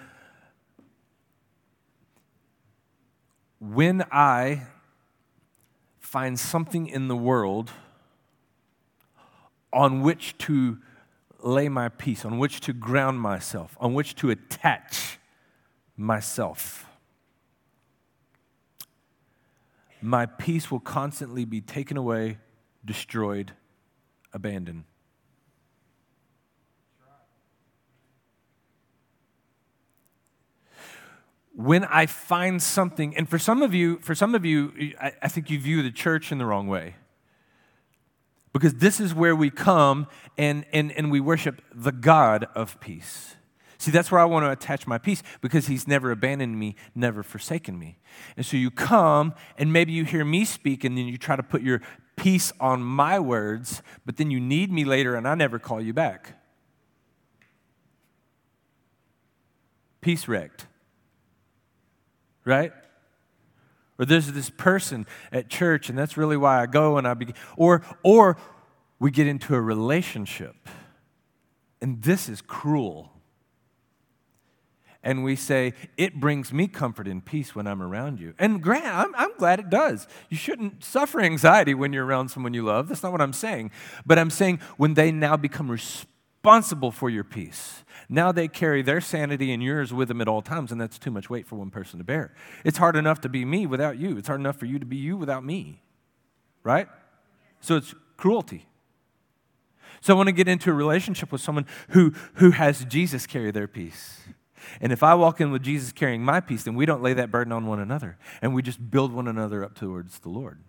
when 3.59 4.03
I 4.11 4.67
find 5.99 6.39
something 6.39 6.85
in 6.85 7.07
the 7.07 7.17
world 7.17 7.71
on 9.73 10.01
which 10.03 10.37
to 10.39 10.77
lay 11.45 11.69
my 11.69 11.89
peace, 11.89 12.25
on 12.25 12.37
which 12.37 12.59
to 12.61 12.73
ground 12.73 13.19
myself, 13.21 13.77
on 13.79 13.93
which 13.93 14.15
to 14.15 14.29
attach 14.29 15.19
myself, 15.97 16.85
my 20.01 20.25
peace 20.25 20.71
will 20.71 20.79
constantly 20.79 21.45
be 21.45 21.61
taken 21.61 21.97
away, 21.97 22.37
destroyed, 22.85 23.51
abandoned. 24.33 24.83
when 31.53 31.83
I 31.85 32.05
find 32.05 32.61
something, 32.61 33.15
and 33.15 33.29
for 33.29 33.37
some 33.37 33.61
of 33.61 33.73
you, 33.73 33.99
for 33.99 34.15
some 34.15 34.35
of 34.35 34.45
you, 34.45 34.93
I, 34.99 35.13
I, 35.21 35.27
think 35.27 35.49
you 35.49 35.59
view 35.59 35.83
the 35.83 35.91
church 35.91 36.31
in 36.31 36.37
the 36.37 36.45
wrong 36.45 36.67
way. 36.67 36.95
Because 38.53 38.75
this 38.75 38.99
is 38.99 39.13
where 39.13 39.35
we 39.35 39.49
come 39.49 40.07
and, 40.37 40.65
and, 40.73 40.91
and 40.91 41.09
we 41.11 41.19
worship 41.19 41.61
the 41.73 41.91
God 41.91 42.47
of 42.55 42.79
peace. 42.79 43.35
See, 43.77 43.91
that's 43.91 44.11
where 44.11 44.21
I 44.21 44.25
want 44.25 44.45
to 44.45 44.51
attach 44.51 44.85
my 44.85 44.97
peace 44.97 45.23
because 45.41 45.67
he's 45.67 45.87
never 45.87 46.11
abandoned 46.11 46.59
me, 46.59 46.75
never 46.93 47.23
forsaken 47.23 47.79
me. 47.79 47.97
And 48.37 48.45
so 48.45 48.57
you 48.57 48.69
come 48.69 49.33
and 49.57 49.73
maybe 49.73 49.91
you 49.91 50.05
hear 50.05 50.23
me 50.23 50.45
speak 50.45 50.83
and 50.83 50.97
then 50.97 51.07
you 51.07 51.17
try 51.17 51.35
to 51.35 51.43
put 51.43 51.61
your 51.61 51.81
peace 52.15 52.53
on 52.59 52.83
my 52.83 53.19
words, 53.19 53.81
but 54.05 54.17
then 54.17 54.29
you 54.29 54.39
need 54.39 54.71
me 54.71 54.85
later 54.85 55.15
and 55.15 55.27
I 55.27 55.33
never 55.33 55.57
call 55.57 55.81
you 55.81 55.93
back. 55.93 56.37
Peace 60.01 60.27
wrecked 60.27 60.67
right? 62.45 62.71
Or 64.01 64.05
there's 64.05 64.31
this 64.31 64.49
person 64.49 65.05
at 65.31 65.47
church, 65.47 65.87
and 65.87 65.95
that's 65.95 66.17
really 66.17 66.35
why 66.35 66.59
I 66.59 66.65
go 66.65 66.97
and 66.97 67.07
I 67.07 67.13
begin. 67.13 67.35
Or, 67.55 67.83
or 68.01 68.35
we 68.97 69.11
get 69.11 69.27
into 69.27 69.53
a 69.53 69.61
relationship, 69.61 70.55
and 71.83 72.01
this 72.01 72.27
is 72.27 72.41
cruel. 72.41 73.11
And 75.03 75.23
we 75.23 75.35
say, 75.35 75.73
it 75.97 76.19
brings 76.19 76.51
me 76.51 76.67
comfort 76.67 77.07
and 77.07 77.23
peace 77.23 77.55
when 77.55 77.67
I'm 77.67 77.81
around 77.81 78.19
you. 78.19 78.33
And 78.39 78.61
grant, 78.61 78.85
I'm, 78.85 79.13
I'm 79.15 79.37
glad 79.37 79.59
it 79.59 79.69
does. 79.69 80.07
You 80.29 80.37
shouldn't 80.37 80.83
suffer 80.83 81.21
anxiety 81.21 81.75
when 81.75 81.93
you're 81.93 82.05
around 82.05 82.29
someone 82.29 82.55
you 82.55 82.63
love. 82.65 82.87
That's 82.87 83.03
not 83.03 83.11
what 83.11 83.21
I'm 83.21 83.33
saying. 83.33 83.69
But 84.03 84.17
I'm 84.17 84.31
saying 84.31 84.61
when 84.77 84.95
they 84.95 85.11
now 85.11 85.37
become 85.37 85.69
responsible 85.69 86.10
for 86.43 87.09
your 87.09 87.23
peace 87.23 87.83
now 88.11 88.33
they 88.33 88.49
carry 88.49 88.81
their 88.81 88.99
sanity 88.99 89.53
and 89.53 89.63
yours 89.63 89.93
with 89.93 90.09
them 90.09 90.19
at 90.19 90.27
all 90.27 90.41
times, 90.41 90.69
and 90.69 90.81
that's 90.81 90.99
too 90.99 91.11
much 91.11 91.29
weight 91.29 91.47
for 91.47 91.55
one 91.55 91.69
person 91.69 91.97
to 91.97 92.03
bear. 92.03 92.33
It's 92.65 92.77
hard 92.77 92.97
enough 92.97 93.21
to 93.21 93.29
be 93.29 93.45
me 93.45 93.65
without 93.65 93.97
you. 93.97 94.17
It's 94.17 94.27
hard 94.27 94.41
enough 94.41 94.57
for 94.57 94.65
you 94.65 94.79
to 94.79 94.85
be 94.85 94.97
you 94.97 95.15
without 95.15 95.45
me, 95.45 95.81
right? 96.61 96.89
So 97.61 97.77
it's 97.77 97.95
cruelty. 98.17 98.67
So 100.01 100.13
I 100.13 100.17
want 100.17 100.27
to 100.27 100.33
get 100.33 100.49
into 100.49 100.71
a 100.71 100.73
relationship 100.73 101.31
with 101.31 101.39
someone 101.39 101.65
who, 101.91 102.13
who 102.33 102.51
has 102.51 102.83
Jesus 102.83 103.25
carry 103.25 103.49
their 103.51 103.67
peace. 103.67 104.19
And 104.81 104.91
if 104.91 105.03
I 105.03 105.15
walk 105.15 105.39
in 105.39 105.51
with 105.51 105.63
Jesus 105.63 105.93
carrying 105.93 106.21
my 106.21 106.41
peace, 106.41 106.63
then 106.63 106.75
we 106.75 106.85
don't 106.85 107.01
lay 107.01 107.13
that 107.13 107.31
burden 107.31 107.53
on 107.53 107.65
one 107.65 107.79
another, 107.79 108.17
and 108.41 108.53
we 108.53 108.61
just 108.61 108.91
build 108.91 109.13
one 109.13 109.29
another 109.29 109.63
up 109.63 109.73
towards 109.73 110.19
the 110.19 110.29
Lord. 110.29 110.59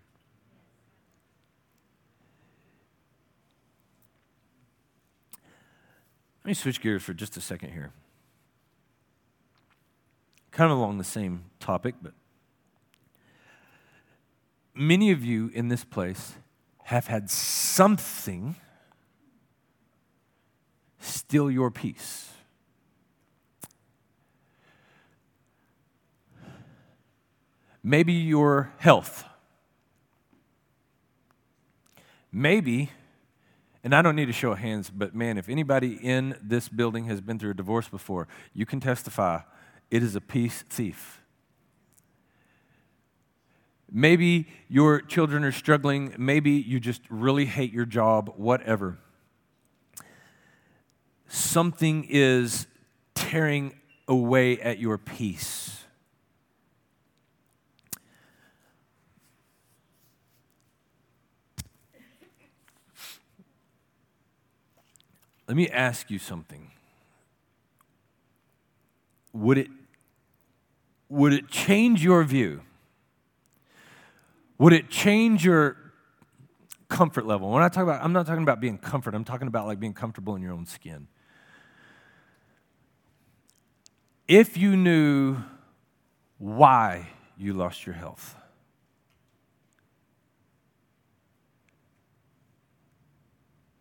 Let 6.44 6.48
me 6.48 6.54
switch 6.54 6.80
gears 6.80 7.04
for 7.04 7.14
just 7.14 7.36
a 7.36 7.40
second 7.40 7.70
here. 7.70 7.92
Kind 10.50 10.72
of 10.72 10.78
along 10.78 10.98
the 10.98 11.04
same 11.04 11.44
topic, 11.60 11.94
but 12.02 12.14
many 14.74 15.12
of 15.12 15.24
you 15.24 15.52
in 15.54 15.68
this 15.68 15.84
place 15.84 16.34
have 16.84 17.06
had 17.06 17.30
something 17.30 18.56
steal 20.98 21.48
your 21.48 21.70
peace. 21.70 22.30
Maybe 27.84 28.12
your 28.12 28.72
health. 28.78 29.24
Maybe 32.32 32.90
and 33.84 33.94
I 33.94 34.02
don't 34.02 34.16
need 34.16 34.26
to 34.26 34.32
show 34.32 34.54
hands, 34.54 34.90
but 34.90 35.14
man, 35.14 35.38
if 35.38 35.48
anybody 35.48 35.98
in 36.00 36.36
this 36.42 36.68
building 36.68 37.04
has 37.06 37.20
been 37.20 37.38
through 37.38 37.50
a 37.50 37.54
divorce 37.54 37.88
before, 37.88 38.28
you 38.54 38.64
can 38.64 38.80
testify 38.80 39.40
it 39.90 40.02
is 40.02 40.16
a 40.16 40.20
peace 40.20 40.64
thief. 40.68 41.20
Maybe 43.90 44.48
your 44.68 45.02
children 45.02 45.44
are 45.44 45.52
struggling. 45.52 46.14
Maybe 46.16 46.52
you 46.52 46.80
just 46.80 47.02
really 47.10 47.44
hate 47.44 47.74
your 47.74 47.84
job, 47.84 48.32
whatever. 48.36 48.98
Something 51.28 52.06
is 52.08 52.66
tearing 53.14 53.74
away 54.08 54.58
at 54.60 54.78
your 54.78 54.96
peace. 54.96 55.61
Let 65.52 65.56
me 65.56 65.68
ask 65.68 66.10
you 66.10 66.18
something. 66.18 66.70
Would 69.34 69.58
it, 69.58 69.68
would 71.10 71.34
it 71.34 71.48
change 71.48 72.02
your 72.02 72.24
view? 72.24 72.62
Would 74.56 74.72
it 74.72 74.88
change 74.88 75.44
your 75.44 75.76
comfort 76.88 77.26
level? 77.26 77.50
When 77.50 77.62
I 77.62 77.68
talk 77.68 77.82
about, 77.82 78.02
I'm 78.02 78.14
not 78.14 78.26
talking 78.26 78.42
about 78.42 78.60
being 78.60 78.78
comfort, 78.78 79.14
I'm 79.14 79.24
talking 79.24 79.46
about 79.46 79.66
like 79.66 79.78
being 79.78 79.92
comfortable 79.92 80.34
in 80.36 80.40
your 80.40 80.54
own 80.54 80.64
skin. 80.64 81.06
If 84.26 84.56
you 84.56 84.74
knew 84.74 85.36
why 86.38 87.08
you 87.36 87.52
lost 87.52 87.84
your 87.84 87.94
health, 87.94 88.36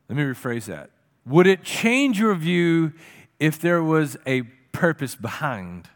let 0.10 0.18
me 0.18 0.24
rephrase 0.24 0.66
that. 0.66 0.90
Would 1.26 1.48
it 1.48 1.64
change 1.64 2.20
your 2.20 2.36
view 2.36 2.94
if 3.40 3.60
there 3.60 3.84
was 3.84 4.18
a 4.26 4.44
purpose 4.72 5.16
behind 5.16 5.90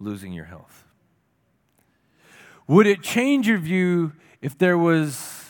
losing 0.00 0.32
your 0.32 0.46
health? 0.46 0.84
Would 2.66 2.86
it 2.86 3.02
change 3.02 3.48
your 3.48 3.58
view 3.58 4.12
if 4.42 4.58
there 4.58 4.76
was 4.76 5.46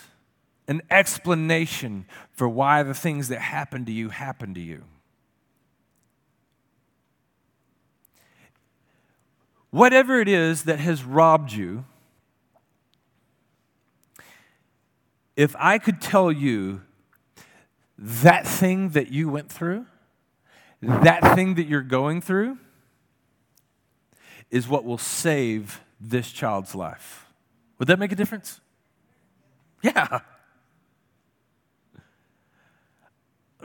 an 0.67 0.81
explanation 0.89 2.05
for 2.31 2.47
why 2.47 2.83
the 2.83 2.93
things 2.93 3.27
that 3.27 3.39
happen 3.39 3.85
to 3.85 3.91
you 3.91 4.09
happen 4.09 4.53
to 4.53 4.59
you? 4.59 4.83
Whatever 9.71 10.19
it 10.19 10.27
is 10.27 10.63
that 10.63 10.79
has 10.79 11.03
robbed 11.03 11.51
you, 11.51 11.85
if 15.35 15.55
I 15.57 15.77
could 15.77 16.01
tell 16.01 16.31
you 16.31 16.81
that 18.01 18.47
thing 18.47 18.89
that 18.89 19.11
you 19.11 19.27
went 19.27 19.51
through, 19.51 19.85
that 20.81 21.35
thing 21.35 21.55
that 21.55 21.67
you're 21.67 21.81
going 21.81 22.21
through, 22.21 22.57
is 24.49 24.67
what 24.67 24.85
will 24.85 24.97
save 24.97 25.81
this 25.99 26.31
child's 26.31 26.73
life. 26.73 27.27
Would 27.77 27.89
that 27.89 27.99
make 27.99 28.11
a 28.11 28.15
difference? 28.15 28.61
Yeah. 29.83 30.19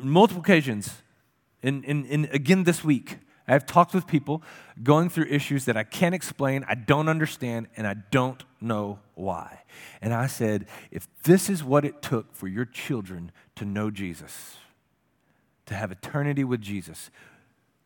Multiple 0.03 0.42
occasions, 0.42 1.03
in, 1.62 1.85
in, 1.85 2.05
in, 2.07 2.25
again 2.33 2.64
this 2.64 2.83
week, 2.83 3.18
I 3.47 3.53
have 3.53 3.67
talked 3.67 3.93
with 3.93 4.07
people 4.07 4.43
going 4.83 5.11
through 5.11 5.27
issues 5.27 5.67
that 5.67 5.77
I 5.77 5.85
can't 5.85 6.15
explain, 6.15 6.65
I 6.67 6.75
don't 6.75 7.09
understand, 7.09 7.69
and 7.77 7.87
I 7.87 7.95
don't 8.11 8.43
know 8.61 9.01
why. 9.15 9.63
And 10.01 10.15
I 10.15 10.27
said, 10.27 10.67
if 10.91 11.07
this 11.25 11.51
is 11.51 11.63
what 11.63 11.85
it 11.85 12.01
took 12.01 12.35
for 12.35 12.49
your 12.49 12.65
children 12.65 13.33
to 13.57 13.67
know 13.67 13.91
Jesus, 13.91 14.57
to 15.67 15.75
have 15.75 15.93
eternity 15.93 16.43
with 16.43 16.63
Jesus, 16.63 17.11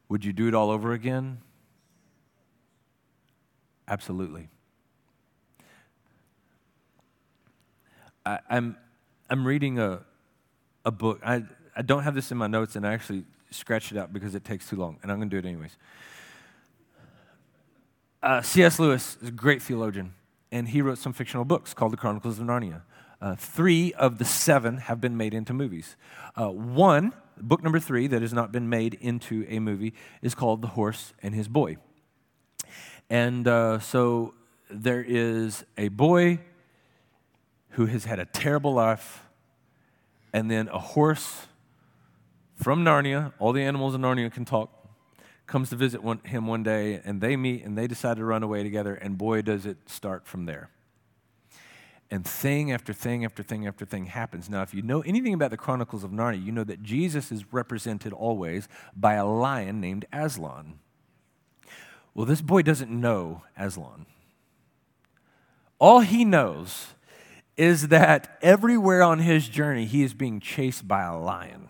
would 0.09 0.25
you 0.25 0.33
do 0.33 0.47
it 0.47 0.55
all 0.55 0.71
over 0.71 0.93
again? 0.93 1.39
Absolutely. 3.89 4.49
I, 8.25 8.35
am 8.35 8.41
I'm, 8.51 8.77
I'm 9.31 9.47
reading 9.47 9.79
a, 9.79 10.03
a 10.85 10.91
book. 10.91 11.21
I, 11.25 11.45
I 11.75 11.83
don't 11.83 12.05
have 12.05 12.15
this 12.15 12.31
in 12.31 12.39
my 12.39 12.47
notes, 12.47 12.77
and 12.77 12.87
I 12.87 12.93
actually 12.93 13.25
scratched 13.51 13.93
it 13.93 13.99
out 13.99 14.13
because 14.13 14.35
it 14.35 14.45
takes 14.45 14.69
too 14.69 14.77
long, 14.77 14.99
and 15.03 15.11
I'm 15.11 15.19
going 15.19 15.31
to 15.31 15.41
do 15.41 15.47
it 15.47 15.49
anyways. 15.49 15.77
Uh, 18.23 18.43
C.S. 18.43 18.79
Lewis 18.79 19.17
is 19.23 19.29
a 19.29 19.33
great 19.33 19.63
theologian, 19.63 20.15
and 20.51 20.69
he 20.69 20.83
wrote 20.83 20.99
some 20.99 21.13
fictional 21.13 21.45
books 21.45 21.73
called 21.73 21.93
The 21.93 21.97
Chronicles 21.97 22.39
of 22.39 22.47
Narnia. 22.47 22.83
Uh, 23.21 23.35
three 23.35 23.93
of 23.95 24.19
the 24.19 24.25
seven 24.25 24.79
have 24.79 25.01
been 25.01 25.17
made 25.17 25.35
into 25.35 25.53
movies. 25.53 25.97
Uh, 26.37 26.49
one, 26.49 27.13
book 27.41 27.63
number 27.63 27.81
three, 27.81 28.07
that 28.07 28.23
has 28.23 28.33
not 28.33 28.53
been 28.53 28.69
made 28.69 28.95
into 28.95 29.45
a 29.49 29.59
movie, 29.59 29.95
is 30.23 30.35
called 30.35 30.63
The 30.63 30.69
Horse 30.69 31.13
and 31.23 31.35
His 31.35 31.49
Boy. 31.49 31.77
And 33.11 33.49
uh, 33.49 33.79
so 33.81 34.35
there 34.71 35.05
is 35.07 35.65
a 35.77 35.89
boy 35.89 36.41
who 37.71 37.87
has 37.87 38.05
had 38.05 38.19
a 38.19 38.25
terrible 38.25 38.75
life, 38.75 39.23
and 40.33 40.51
then 40.51 40.69
a 40.69 40.79
horse 40.79 41.47
from 42.59 42.85
Narnia, 42.85 43.33
all 43.39 43.53
the 43.53 43.63
animals 43.63 43.95
in 43.95 44.03
Narnia 44.03 44.33
can 44.33 44.45
talk, 44.45 44.71
comes 45.47 45.71
to 45.71 45.77
visit 45.77 46.03
one, 46.03 46.19
him 46.25 46.47
one 46.47 46.63
day, 46.63 47.01
and 47.05 47.21
they 47.21 47.37
meet 47.37 47.65
and 47.65 47.79
they 47.79 47.87
decide 47.87 48.17
to 48.17 48.25
run 48.25 48.43
away 48.43 48.63
together, 48.63 48.95
and 48.95 49.17
boy, 49.17 49.43
does 49.43 49.65
it 49.65 49.79
start 49.87 50.27
from 50.27 50.47
there. 50.47 50.71
And 52.11 52.27
thing 52.27 52.73
after 52.73 52.93
thing 52.93 53.25
after 53.25 53.43
thing 53.43 53.67
after 53.67 53.85
thing 53.85 54.07
happens. 54.07 54.49
Now, 54.49 54.63
if 54.63 54.75
you 54.75 54.83
know 54.83 55.03
anything 55.03 55.35
about 55.35 55.51
the 55.51 55.57
Chronicles 55.57 56.05
of 56.05 56.11
Narnia, 56.11 56.45
you 56.45 56.53
know 56.53 56.65
that 56.65 56.83
Jesus 56.83 57.31
is 57.31 57.53
represented 57.53 58.13
always 58.13 58.67
by 58.97 59.15
a 59.15 59.27
lion 59.27 59.81
named 59.81 60.07
Aslan. 60.13 60.79
Well, 62.15 62.27
this 62.27 62.41
boy 62.41 62.63
doesn't 62.63 62.91
know 62.91 63.43
Aslan. 63.57 64.07
All 65.79 66.01
he 66.01 66.25
knows 66.25 66.89
is 67.57 67.89
that 67.89 68.39
everywhere 68.43 69.03
on 69.03 69.21
his 69.21 69.49
journey, 69.49 69.85
he 69.85 70.03
is 70.03 70.15
being 70.15 70.41
chased 70.41 70.89
by 70.89 71.03
a 71.03 71.17
lion. 71.17 71.69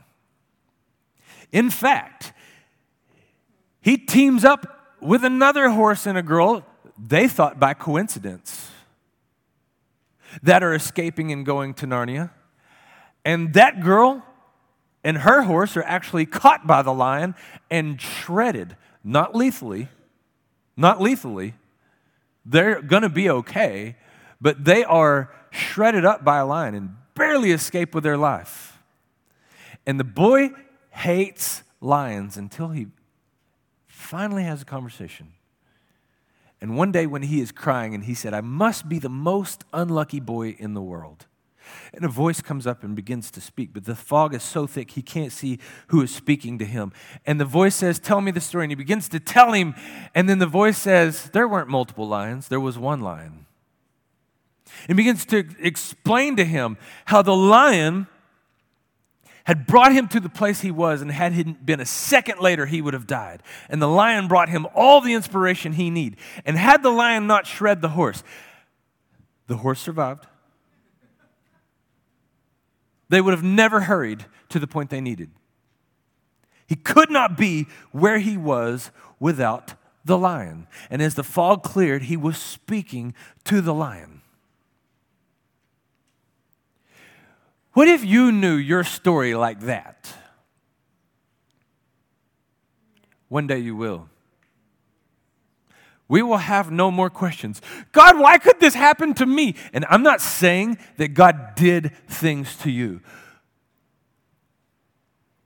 In 1.52 1.70
fact, 1.70 2.32
he 3.80 3.96
teams 3.96 4.44
up 4.44 4.96
with 5.00 5.24
another 5.24 5.70
horse 5.70 6.06
and 6.06 6.18
a 6.18 6.22
girl, 6.22 6.64
they 6.98 7.28
thought 7.28 7.58
by 7.58 7.74
coincidence, 7.74 8.70
that 10.42 10.62
are 10.62 10.74
escaping 10.74 11.32
and 11.32 11.46
going 11.46 11.74
to 11.74 11.86
Narnia. 11.86 12.30
And 13.24 13.54
that 13.54 13.80
girl 13.80 14.24
and 15.04 15.18
her 15.18 15.42
horse 15.42 15.76
are 15.76 15.82
actually 15.84 16.26
caught 16.26 16.66
by 16.66 16.82
the 16.82 16.92
lion 16.92 17.34
and 17.70 18.00
shredded, 18.00 18.76
not 19.02 19.34
lethally, 19.34 19.88
not 20.76 21.00
lethally. 21.00 21.54
They're 22.44 22.82
going 22.82 23.02
to 23.02 23.08
be 23.08 23.30
okay, 23.30 23.96
but 24.40 24.64
they 24.64 24.84
are 24.84 25.32
shredded 25.50 26.04
up 26.04 26.24
by 26.24 26.38
a 26.38 26.46
lion 26.46 26.74
and 26.74 26.96
barely 27.14 27.52
escape 27.52 27.94
with 27.94 28.04
their 28.04 28.16
life. 28.16 28.78
And 29.86 29.98
the 29.98 30.04
boy 30.04 30.50
hates 30.98 31.62
lions 31.80 32.36
until 32.36 32.70
he 32.70 32.88
finally 33.86 34.42
has 34.42 34.62
a 34.62 34.64
conversation. 34.64 35.28
And 36.60 36.76
one 36.76 36.90
day 36.90 37.06
when 37.06 37.22
he 37.22 37.40
is 37.40 37.52
crying 37.52 37.94
and 37.94 38.04
he 38.04 38.14
said, 38.14 38.34
I 38.34 38.40
must 38.40 38.88
be 38.88 38.98
the 38.98 39.08
most 39.08 39.64
unlucky 39.72 40.18
boy 40.18 40.56
in 40.58 40.74
the 40.74 40.82
world. 40.82 41.26
And 41.92 42.04
a 42.04 42.08
voice 42.08 42.40
comes 42.40 42.66
up 42.66 42.82
and 42.82 42.96
begins 42.96 43.30
to 43.32 43.40
speak, 43.40 43.70
but 43.72 43.84
the 43.84 43.94
fog 43.94 44.34
is 44.34 44.42
so 44.42 44.66
thick 44.66 44.92
he 44.92 45.02
can't 45.02 45.30
see 45.30 45.60
who 45.88 46.02
is 46.02 46.12
speaking 46.12 46.58
to 46.58 46.64
him. 46.64 46.92
And 47.24 47.40
the 47.40 47.44
voice 47.44 47.76
says, 47.76 48.00
Tell 48.00 48.20
me 48.20 48.32
the 48.32 48.40
story. 48.40 48.64
And 48.64 48.72
he 48.72 48.74
begins 48.74 49.08
to 49.10 49.20
tell 49.20 49.52
him. 49.52 49.74
And 50.14 50.28
then 50.28 50.38
the 50.38 50.46
voice 50.46 50.78
says, 50.78 51.30
There 51.30 51.46
weren't 51.46 51.68
multiple 51.68 52.08
lions, 52.08 52.48
there 52.48 52.58
was 52.58 52.76
one 52.76 53.02
lion. 53.02 53.46
And 54.88 54.96
begins 54.96 55.24
to 55.26 55.44
explain 55.60 56.34
to 56.36 56.44
him 56.44 56.76
how 57.04 57.22
the 57.22 57.36
lion 57.36 58.08
had 59.48 59.66
brought 59.66 59.92
him 59.94 60.08
to 60.08 60.20
the 60.20 60.28
place 60.28 60.60
he 60.60 60.70
was, 60.70 61.00
and 61.00 61.10
had 61.10 61.32
he 61.32 61.42
been 61.42 61.80
a 61.80 61.86
second 61.86 62.38
later, 62.38 62.66
he 62.66 62.82
would 62.82 62.92
have 62.92 63.06
died. 63.06 63.42
And 63.70 63.80
the 63.80 63.88
lion 63.88 64.28
brought 64.28 64.50
him 64.50 64.66
all 64.74 65.00
the 65.00 65.14
inspiration 65.14 65.72
he 65.72 65.88
needed. 65.88 66.18
And 66.44 66.58
had 66.58 66.82
the 66.82 66.90
lion 66.90 67.26
not 67.26 67.46
shred 67.46 67.80
the 67.80 67.88
horse, 67.88 68.22
the 69.46 69.56
horse 69.56 69.80
survived. 69.80 70.26
They 73.08 73.22
would 73.22 73.32
have 73.32 73.42
never 73.42 73.80
hurried 73.80 74.26
to 74.50 74.58
the 74.58 74.66
point 74.66 74.90
they 74.90 75.00
needed. 75.00 75.30
He 76.66 76.76
could 76.76 77.10
not 77.10 77.38
be 77.38 77.68
where 77.90 78.18
he 78.18 78.36
was 78.36 78.90
without 79.18 79.72
the 80.04 80.18
lion. 80.18 80.66
And 80.90 81.00
as 81.00 81.14
the 81.14 81.24
fog 81.24 81.62
cleared, 81.62 82.02
he 82.02 82.18
was 82.18 82.36
speaking 82.36 83.14
to 83.44 83.62
the 83.62 83.72
lion. 83.72 84.17
What 87.72 87.88
if 87.88 88.04
you 88.04 88.32
knew 88.32 88.54
your 88.54 88.84
story 88.84 89.34
like 89.34 89.60
that? 89.60 90.12
One 93.28 93.46
day 93.46 93.58
you 93.58 93.76
will. 93.76 94.08
We 96.08 96.22
will 96.22 96.38
have 96.38 96.70
no 96.70 96.90
more 96.90 97.10
questions. 97.10 97.60
God, 97.92 98.18
why 98.18 98.38
could 98.38 98.58
this 98.60 98.74
happen 98.74 99.12
to 99.14 99.26
me? 99.26 99.54
And 99.74 99.84
I'm 99.90 100.02
not 100.02 100.22
saying 100.22 100.78
that 100.96 101.08
God 101.08 101.54
did 101.54 101.94
things 102.08 102.56
to 102.58 102.70
you. 102.70 103.00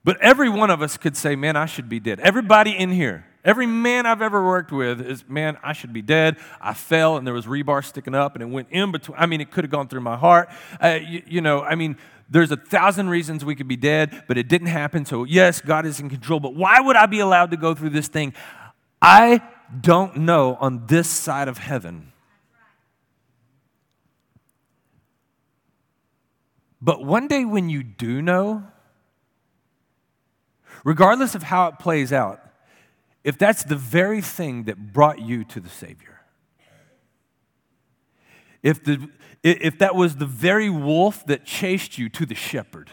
But 0.05 0.19
every 0.21 0.49
one 0.49 0.69
of 0.69 0.81
us 0.81 0.97
could 0.97 1.15
say, 1.15 1.35
man, 1.35 1.55
I 1.55 1.65
should 1.65 1.89
be 1.89 1.99
dead. 1.99 2.19
Everybody 2.21 2.71
in 2.71 2.91
here, 2.91 3.25
every 3.43 3.67
man 3.67 4.05
I've 4.05 4.21
ever 4.21 4.45
worked 4.45 4.71
with 4.71 5.01
is, 5.01 5.27
man, 5.27 5.57
I 5.63 5.73
should 5.73 5.93
be 5.93 6.01
dead. 6.01 6.37
I 6.61 6.73
fell 6.73 7.17
and 7.17 7.27
there 7.27 7.33
was 7.33 7.45
rebar 7.45 7.83
sticking 7.83 8.15
up 8.15 8.35
and 8.35 8.41
it 8.41 8.47
went 8.47 8.69
in 8.71 8.91
between. 8.91 9.17
I 9.17 9.25
mean, 9.25 9.41
it 9.41 9.51
could 9.51 9.65
have 9.65 9.71
gone 9.71 9.87
through 9.89 10.01
my 10.01 10.17
heart. 10.17 10.49
Uh, 10.81 10.99
you, 11.05 11.23
you 11.25 11.41
know, 11.41 11.61
I 11.61 11.75
mean, 11.75 11.97
there's 12.33 12.51
a 12.51 12.57
thousand 12.57 13.09
reasons 13.09 13.45
we 13.45 13.53
could 13.53 13.67
be 13.67 13.75
dead, 13.75 14.23
but 14.27 14.39
it 14.39 14.47
didn't 14.47 14.67
happen. 14.67 15.05
So, 15.05 15.23
yes, 15.23 15.61
God 15.61 15.85
is 15.85 15.99
in 15.99 16.09
control. 16.09 16.39
But 16.39 16.55
why 16.55 16.79
would 16.79 16.95
I 16.95 17.05
be 17.05 17.19
allowed 17.19 17.51
to 17.51 17.57
go 17.57 17.75
through 17.75 17.91
this 17.91 18.07
thing? 18.07 18.33
I 18.99 19.39
don't 19.79 20.17
know 20.17 20.57
on 20.59 20.87
this 20.87 21.07
side 21.07 21.47
of 21.47 21.59
heaven. 21.59 22.11
But 26.81 27.05
one 27.05 27.27
day 27.27 27.45
when 27.45 27.69
you 27.69 27.83
do 27.83 28.19
know, 28.19 28.63
regardless 30.83 31.35
of 31.35 31.43
how 31.43 31.67
it 31.67 31.77
plays 31.77 32.11
out, 32.11 32.41
if 33.23 33.37
that's 33.37 33.63
the 33.63 33.75
very 33.75 34.21
thing 34.21 34.63
that 34.63 34.91
brought 34.91 35.19
you 35.19 35.43
to 35.45 35.59
the 35.59 35.69
Savior, 35.69 36.19
if, 38.63 38.83
the, 38.83 39.09
if 39.43 39.77
that 39.77 39.93
was 39.93 40.15
the 40.15 40.25
very 40.25 40.69
wolf 40.69 41.25
that 41.25 41.45
chased 41.45 41.97
you 41.97 42.09
to 42.09 42.25
the 42.25 42.33
shepherd, 42.33 42.89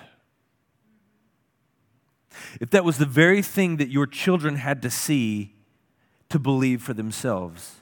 if 2.61 2.71
that 2.71 2.85
was 2.85 2.99
the 2.99 3.07
very 3.07 3.41
thing 3.41 3.77
that 3.77 3.89
your 3.89 4.07
children 4.07 4.57
had 4.57 4.83
to 4.83 4.91
see 4.91 5.55
to 6.29 6.39
believe 6.39 6.83
for 6.83 6.93
themselves, 6.93 7.77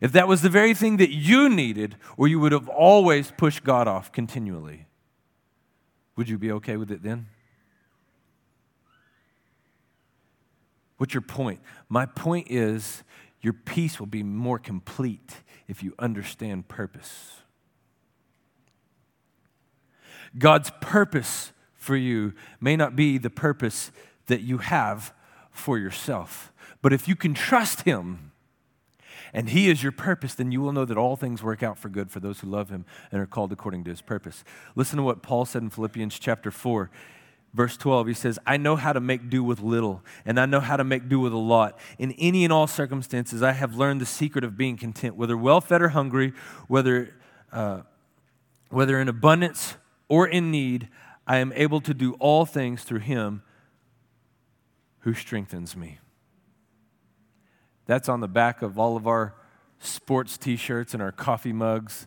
if 0.00 0.12
that 0.12 0.28
was 0.28 0.40
the 0.40 0.48
very 0.48 0.72
thing 0.72 0.96
that 0.96 1.10
you 1.10 1.50
needed, 1.50 1.96
or 2.16 2.28
you 2.28 2.40
would 2.40 2.52
have 2.52 2.68
always 2.68 3.32
pushed 3.36 3.64
God 3.64 3.86
off 3.86 4.12
continually, 4.12 4.86
would 6.16 6.28
you 6.28 6.38
be 6.38 6.52
okay 6.52 6.76
with 6.76 6.90
it 6.90 7.02
then? 7.02 7.26
What's 10.96 11.14
your 11.14 11.22
point? 11.22 11.60
My 11.88 12.06
point 12.06 12.50
is 12.50 13.02
Your 13.40 13.54
peace 13.54 13.98
will 13.98 14.06
be 14.06 14.22
more 14.22 14.58
complete 14.58 15.36
if 15.70 15.84
you 15.84 15.94
understand 16.00 16.66
purpose. 16.66 17.36
God's 20.36 20.72
purpose 20.80 21.52
for 21.74 21.96
you 21.96 22.34
may 22.60 22.76
not 22.76 22.96
be 22.96 23.18
the 23.18 23.30
purpose 23.30 23.92
that 24.26 24.42
you 24.42 24.58
have 24.58 25.14
for 25.50 25.78
yourself. 25.78 26.52
But 26.82 26.92
if 26.92 27.06
you 27.06 27.14
can 27.14 27.34
trust 27.34 27.82
Him 27.82 28.32
and 29.32 29.50
He 29.50 29.70
is 29.70 29.82
your 29.82 29.92
purpose, 29.92 30.34
then 30.34 30.50
you 30.50 30.60
will 30.60 30.72
know 30.72 30.84
that 30.84 30.98
all 30.98 31.14
things 31.14 31.42
work 31.42 31.62
out 31.62 31.78
for 31.78 31.88
good 31.88 32.10
for 32.10 32.18
those 32.18 32.40
who 32.40 32.48
love 32.48 32.68
Him 32.68 32.84
and 33.12 33.20
are 33.20 33.26
called 33.26 33.52
according 33.52 33.84
to 33.84 33.90
His 33.90 34.02
purpose. 34.02 34.42
Listen 34.74 34.96
to 34.96 35.02
what 35.04 35.22
Paul 35.22 35.44
said 35.44 35.62
in 35.62 35.70
Philippians 35.70 36.18
chapter 36.18 36.50
4. 36.50 36.90
Verse 37.52 37.76
12, 37.76 38.06
he 38.06 38.14
says, 38.14 38.38
I 38.46 38.56
know 38.56 38.76
how 38.76 38.92
to 38.92 39.00
make 39.00 39.28
do 39.28 39.42
with 39.42 39.60
little, 39.60 40.02
and 40.24 40.38
I 40.38 40.46
know 40.46 40.60
how 40.60 40.76
to 40.76 40.84
make 40.84 41.08
do 41.08 41.18
with 41.18 41.32
a 41.32 41.38
lot. 41.38 41.78
In 41.98 42.12
any 42.12 42.44
and 42.44 42.52
all 42.52 42.68
circumstances, 42.68 43.42
I 43.42 43.52
have 43.52 43.74
learned 43.74 44.00
the 44.00 44.06
secret 44.06 44.44
of 44.44 44.56
being 44.56 44.76
content, 44.76 45.16
whether 45.16 45.36
well 45.36 45.60
fed 45.60 45.82
or 45.82 45.88
hungry, 45.88 46.32
whether, 46.68 47.12
uh, 47.52 47.80
whether 48.68 49.00
in 49.00 49.08
abundance 49.08 49.74
or 50.08 50.28
in 50.28 50.52
need, 50.52 50.88
I 51.26 51.38
am 51.38 51.52
able 51.56 51.80
to 51.80 51.92
do 51.92 52.12
all 52.14 52.46
things 52.46 52.84
through 52.84 53.00
him 53.00 53.42
who 55.00 55.12
strengthens 55.12 55.76
me. 55.76 55.98
That's 57.86 58.08
on 58.08 58.20
the 58.20 58.28
back 58.28 58.62
of 58.62 58.78
all 58.78 58.96
of 58.96 59.08
our 59.08 59.34
sports 59.80 60.38
t 60.38 60.54
shirts 60.54 60.94
and 60.94 61.02
our 61.02 61.10
coffee 61.10 61.52
mugs, 61.52 62.06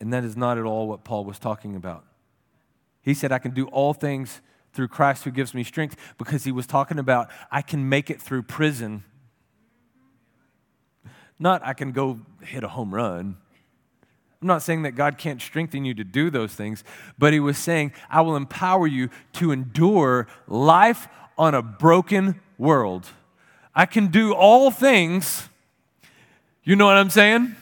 and 0.00 0.12
that 0.12 0.22
is 0.22 0.36
not 0.36 0.56
at 0.56 0.64
all 0.64 0.86
what 0.86 1.02
Paul 1.02 1.24
was 1.24 1.40
talking 1.40 1.74
about. 1.74 2.04
He 3.02 3.12
said, 3.12 3.32
I 3.32 3.38
can 3.38 3.50
do 3.50 3.66
all 3.66 3.92
things 3.92 4.40
through 4.74 4.88
Christ 4.88 5.24
who 5.24 5.30
gives 5.30 5.54
me 5.54 5.64
strength 5.64 5.96
because 6.18 6.44
he 6.44 6.52
was 6.52 6.66
talking 6.66 6.98
about 6.98 7.30
I 7.50 7.62
can 7.62 7.88
make 7.88 8.10
it 8.10 8.20
through 8.20 8.42
prison. 8.42 9.04
Not 11.38 11.64
I 11.64 11.72
can 11.72 11.92
go 11.92 12.20
hit 12.42 12.64
a 12.64 12.68
home 12.68 12.94
run. 12.94 13.36
I'm 14.42 14.48
not 14.48 14.62
saying 14.62 14.82
that 14.82 14.92
God 14.92 15.16
can't 15.16 15.40
strengthen 15.40 15.86
you 15.86 15.94
to 15.94 16.04
do 16.04 16.28
those 16.28 16.52
things, 16.52 16.84
but 17.18 17.32
he 17.32 17.40
was 17.40 17.56
saying, 17.56 17.92
I 18.10 18.20
will 18.20 18.36
empower 18.36 18.86
you 18.86 19.08
to 19.34 19.52
endure 19.52 20.26
life 20.46 21.08
on 21.38 21.54
a 21.54 21.62
broken 21.62 22.40
world. 22.58 23.08
I 23.74 23.86
can 23.86 24.08
do 24.08 24.34
all 24.34 24.70
things. 24.70 25.48
You 26.62 26.76
know 26.76 26.84
what 26.84 26.96
I'm 26.96 27.10
saying? 27.10 27.56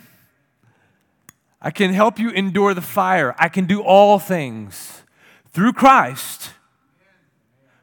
I 1.60 1.70
can 1.70 1.92
help 1.92 2.18
you 2.18 2.30
endure 2.30 2.74
the 2.74 2.80
fire. 2.80 3.36
I 3.38 3.48
can 3.48 3.66
do 3.66 3.80
all 3.80 4.18
things 4.18 5.02
through 5.52 5.74
Christ 5.74 6.50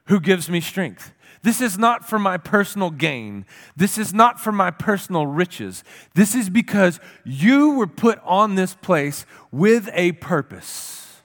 who 0.09 0.19
gives 0.19 0.49
me 0.49 0.59
strength. 0.59 1.13
This 1.41 1.61
is 1.61 1.77
not 1.77 2.07
for 2.07 2.19
my 2.19 2.37
personal 2.37 2.89
gain. 2.89 3.45
This 3.77 3.97
is 3.97 4.13
not 4.13 4.39
for 4.39 4.51
my 4.51 4.71
personal 4.71 5.25
riches. 5.25 5.83
This 6.15 6.35
is 6.35 6.49
because 6.49 6.99
you 7.23 7.75
were 7.75 7.87
put 7.87 8.19
on 8.25 8.55
this 8.55 8.73
place 8.75 9.25
with 9.51 9.89
a 9.93 10.11
purpose. 10.13 11.21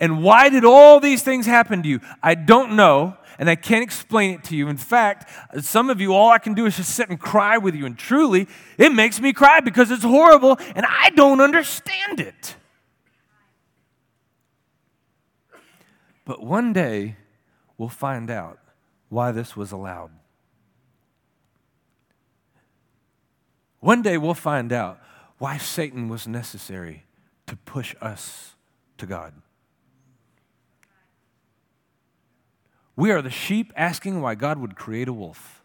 And 0.00 0.22
why 0.22 0.48
did 0.48 0.64
all 0.64 1.00
these 1.00 1.22
things 1.22 1.44
happen 1.44 1.82
to 1.82 1.88
you? 1.88 2.00
I 2.22 2.34
don't 2.34 2.74
know, 2.76 3.16
and 3.38 3.50
I 3.50 3.56
can't 3.56 3.82
explain 3.82 4.34
it 4.34 4.44
to 4.44 4.56
you. 4.56 4.68
In 4.68 4.78
fact, 4.78 5.30
some 5.62 5.90
of 5.90 6.00
you, 6.00 6.14
all 6.14 6.30
I 6.30 6.38
can 6.38 6.54
do 6.54 6.64
is 6.64 6.76
just 6.76 6.94
sit 6.94 7.10
and 7.10 7.20
cry 7.20 7.58
with 7.58 7.74
you. 7.74 7.84
And 7.86 7.98
truly, 7.98 8.48
it 8.78 8.92
makes 8.92 9.20
me 9.20 9.32
cry 9.32 9.60
because 9.60 9.90
it's 9.90 10.04
horrible 10.04 10.58
and 10.74 10.86
I 10.88 11.10
don't 11.10 11.40
understand 11.40 12.20
it. 12.20 12.56
But 16.24 16.42
one 16.42 16.72
day, 16.72 17.16
we'll 17.78 17.88
find 17.88 18.30
out 18.30 18.58
why 19.08 19.32
this 19.32 19.56
was 19.56 19.72
allowed. 19.72 20.10
One 23.80 24.02
day 24.02 24.16
we'll 24.16 24.34
find 24.34 24.72
out 24.72 25.00
why 25.38 25.58
Satan 25.58 26.08
was 26.08 26.28
necessary 26.28 27.04
to 27.46 27.56
push 27.56 27.94
us 28.00 28.54
to 28.98 29.06
God. 29.06 29.34
We 32.94 33.10
are 33.10 33.22
the 33.22 33.30
sheep 33.30 33.72
asking 33.74 34.20
why 34.20 34.34
God 34.34 34.58
would 34.58 34.76
create 34.76 35.08
a 35.08 35.12
wolf. 35.12 35.62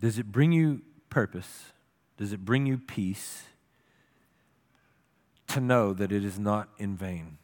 Does 0.00 0.18
it 0.18 0.32
bring 0.32 0.52
you 0.52 0.82
purpose? 1.08 1.73
Does 2.16 2.32
it 2.32 2.44
bring 2.44 2.66
you 2.66 2.78
peace 2.78 3.44
to 5.48 5.60
know 5.60 5.92
that 5.92 6.12
it 6.12 6.24
is 6.24 6.38
not 6.38 6.68
in 6.78 6.96
vain? 6.96 7.38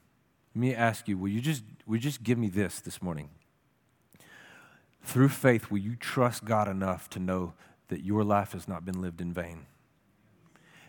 Let 0.55 0.61
me 0.61 0.75
ask 0.75 1.09
you, 1.09 1.17
will 1.17 1.29
you 1.29 1.41
just, 1.41 1.63
will 1.87 1.97
you 1.97 2.03
just 2.03 2.23
give 2.23 2.39
me 2.39 2.49
this 2.49 2.81
this 2.81 3.03
morning? 3.03 3.31
Through 5.03 5.31
faith, 5.31 5.71
will 5.71 5.79
you 5.79 5.97
trust 5.97 6.45
God 6.45 6.69
enough 6.69 7.09
to 7.11 7.19
know 7.19 7.55
that 7.89 8.05
your 8.05 8.23
life 8.23 8.53
has 8.53 8.69
not 8.69 8.85
been 8.85 9.01
lived 9.01 9.21
in 9.21 9.33
vain? 9.33 9.67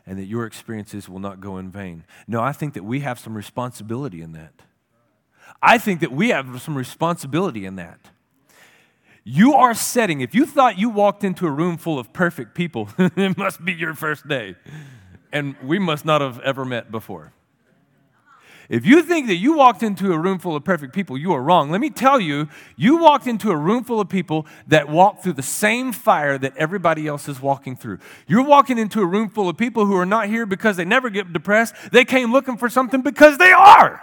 And 0.05 0.17
that 0.17 0.25
your 0.25 0.45
experiences 0.45 1.07
will 1.07 1.19
not 1.19 1.39
go 1.39 1.57
in 1.57 1.69
vain. 1.69 2.05
No, 2.27 2.41
I 2.41 2.53
think 2.53 2.73
that 2.73 2.83
we 2.83 3.01
have 3.01 3.19
some 3.19 3.35
responsibility 3.35 4.21
in 4.21 4.31
that. 4.33 4.53
I 5.61 5.77
think 5.77 5.99
that 6.01 6.11
we 6.11 6.29
have 6.29 6.61
some 6.61 6.75
responsibility 6.75 7.65
in 7.65 7.75
that. 7.75 7.99
You 9.23 9.53
are 9.53 9.73
setting, 9.73 10.21
if 10.21 10.33
you 10.33 10.45
thought 10.45 10.79
you 10.79 10.89
walked 10.89 11.23
into 11.23 11.45
a 11.45 11.51
room 11.51 11.77
full 11.77 11.99
of 11.99 12.11
perfect 12.11 12.55
people, 12.55 12.89
it 12.97 13.37
must 13.37 13.63
be 13.63 13.73
your 13.73 13.93
first 13.93 14.27
day. 14.27 14.55
And 15.31 15.55
we 15.63 15.79
must 15.79 16.05
not 16.05 16.21
have 16.21 16.39
ever 16.39 16.65
met 16.65 16.91
before. 16.91 17.33
If 18.67 18.85
you 18.85 19.03
think 19.03 19.27
that 19.27 19.35
you 19.35 19.57
walked 19.57 19.83
into 19.83 20.13
a 20.13 20.17
room 20.17 20.39
full 20.39 20.55
of 20.55 20.63
perfect 20.63 20.93
people, 20.93 21.17
you 21.17 21.33
are 21.33 21.43
wrong. 21.43 21.71
Let 21.71 21.81
me 21.81 21.89
tell 21.89 22.21
you, 22.21 22.47
you 22.77 22.97
walked 22.97 23.27
into 23.27 23.51
a 23.51 23.55
room 23.55 23.83
full 23.83 23.99
of 23.99 24.07
people 24.07 24.47
that 24.67 24.87
walk 24.87 25.21
through 25.21 25.33
the 25.33 25.43
same 25.43 25.91
fire 25.91 26.37
that 26.37 26.55
everybody 26.55 27.05
else 27.05 27.27
is 27.27 27.41
walking 27.41 27.75
through. 27.75 27.99
You're 28.27 28.45
walking 28.45 28.77
into 28.77 29.01
a 29.01 29.05
room 29.05 29.29
full 29.29 29.49
of 29.49 29.57
people 29.57 29.85
who 29.85 29.97
are 29.97 30.05
not 30.05 30.29
here 30.29 30.45
because 30.45 30.77
they 30.77 30.85
never 30.85 31.09
get 31.09 31.33
depressed. 31.33 31.75
They 31.91 32.05
came 32.05 32.31
looking 32.31 32.55
for 32.55 32.69
something 32.69 33.01
because 33.01 33.37
they 33.37 33.51
are. 33.51 34.01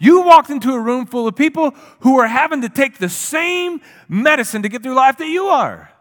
You 0.00 0.22
walked 0.22 0.48
into 0.48 0.72
a 0.72 0.80
room 0.80 1.04
full 1.04 1.28
of 1.28 1.36
people 1.36 1.72
who 2.00 2.18
are 2.18 2.26
having 2.26 2.62
to 2.62 2.70
take 2.70 2.98
the 2.98 3.10
same 3.10 3.82
medicine 4.08 4.62
to 4.62 4.68
get 4.68 4.82
through 4.82 4.94
life 4.94 5.18
that 5.18 5.28
you 5.28 5.44
are. 5.44 5.92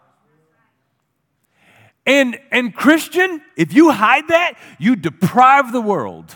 And, 2.05 2.39
and 2.49 2.73
Christian, 2.73 3.41
if 3.57 3.73
you 3.73 3.91
hide 3.91 4.29
that, 4.29 4.53
you 4.79 4.95
deprive 4.95 5.73
the 5.73 5.81
world. 5.81 6.35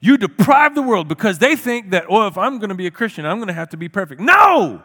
You 0.00 0.16
deprive 0.16 0.74
the 0.74 0.82
world 0.82 1.08
because 1.08 1.38
they 1.38 1.54
think 1.54 1.90
that, 1.90 2.10
well, 2.10 2.26
if 2.26 2.36
I'm 2.36 2.58
going 2.58 2.70
to 2.70 2.74
be 2.74 2.86
a 2.86 2.90
Christian, 2.90 3.26
I'm 3.26 3.36
going 3.36 3.48
to 3.48 3.54
have 3.54 3.68
to 3.68 3.76
be 3.76 3.88
perfect. 3.88 4.20
No! 4.20 4.82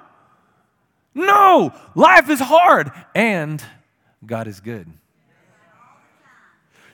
No! 1.15 1.73
Life 1.95 2.29
is 2.29 2.39
hard 2.39 2.91
and 3.15 3.63
God 4.25 4.47
is 4.47 4.59
good. 4.59 4.87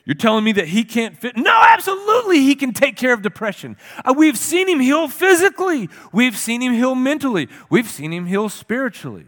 You're 0.06 0.16
telling 0.16 0.44
me 0.44 0.52
that 0.54 0.68
he 0.68 0.84
can't 0.84 1.18
fit? 1.18 1.38
No, 1.38 1.62
absolutely, 1.63 2.39
he 2.39 2.56
can 2.56 2.74
take 2.74 2.98
care 2.98 3.13
of 3.13 3.22
depression. 3.22 3.78
Uh, 4.04 4.13
we've 4.16 4.38
seen 4.38 4.68
him 4.68 4.80
heal 4.80 5.08
physically, 5.08 5.89
we've 6.12 6.38
seen 6.38 6.62
him 6.62 6.74
heal 6.74 6.96
mentally, 6.96 7.48
we've 7.70 7.89
seen 7.89 8.12
him 8.12 8.26
heal 8.26 8.50
spiritually. 8.50 9.26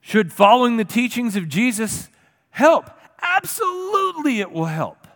Should 0.00 0.32
following 0.32 0.76
the 0.76 0.84
teachings 0.84 1.34
of 1.34 1.48
Jesus 1.48 2.08
help? 2.50 2.90
Absolutely, 3.22 4.40
it 4.40 4.52
will 4.52 4.66
help. 4.66 5.08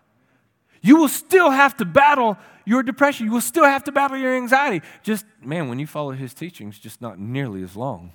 You 0.80 0.96
will 0.96 1.08
still 1.08 1.50
have 1.50 1.76
to 1.76 1.84
battle 1.84 2.38
your 2.64 2.82
depression. 2.82 3.26
You 3.26 3.32
will 3.32 3.40
still 3.40 3.64
have 3.64 3.84
to 3.84 3.92
battle 3.92 4.16
your 4.16 4.34
anxiety. 4.34 4.86
Just, 5.02 5.26
man, 5.42 5.68
when 5.68 5.78
you 5.78 5.86
follow 5.86 6.12
his 6.12 6.32
teachings, 6.32 6.78
just 6.78 7.02
not 7.02 7.18
nearly 7.18 7.62
as 7.62 7.76
long. 7.76 8.12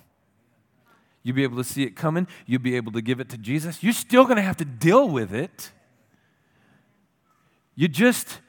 You'll 1.24 1.34
be 1.34 1.42
able 1.42 1.56
to 1.56 1.64
see 1.64 1.82
it 1.82 1.96
coming. 1.96 2.28
You'll 2.46 2.60
be 2.60 2.76
able 2.76 2.92
to 2.92 3.00
give 3.00 3.18
it 3.18 3.30
to 3.30 3.38
Jesus. 3.38 3.82
You're 3.82 3.94
still 3.94 4.24
going 4.24 4.36
to 4.36 4.42
have 4.42 4.58
to 4.58 4.64
deal 4.64 5.08
with 5.08 5.34
it. 5.34 5.72
You 7.74 7.88
just, 7.88 8.40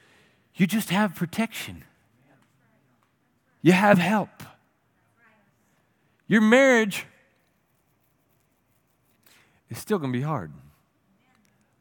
you 0.54 0.66
just 0.66 0.90
have 0.90 1.14
protection. 1.14 1.84
You 3.62 3.72
have 3.72 3.98
help. 3.98 4.28
Your 6.28 6.42
marriage 6.42 7.06
is 9.70 9.78
still 9.78 9.98
going 9.98 10.12
to 10.12 10.18
be 10.18 10.22
hard. 10.22 10.52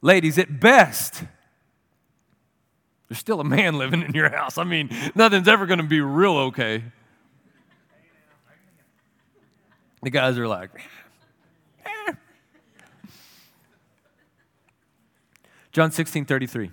Ladies, 0.01 0.37
at 0.37 0.59
best, 0.59 1.23
there's 3.09 3.19
still 3.19 3.41
a 3.41 3.43
man 3.43 3.77
living 3.77 4.01
in 4.01 4.13
your 4.13 4.29
house. 4.29 4.57
I 4.57 4.63
mean, 4.63 4.89
nothing's 5.13 5.49
ever 5.49 5.65
going 5.65 5.79
to 5.79 5.85
be 5.85 5.99
real 5.99 6.37
okay. 6.37 6.83
The 10.06 10.12
guys 10.12 10.38
are 10.38 10.47
like, 10.47 10.70
eh. 11.84 12.14
John 15.72 15.89
16 15.89 16.26
33. 16.26 16.70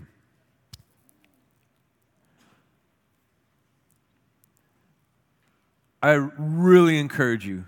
I 6.02 6.10
really 6.10 6.98
encourage 6.98 7.46
you 7.46 7.64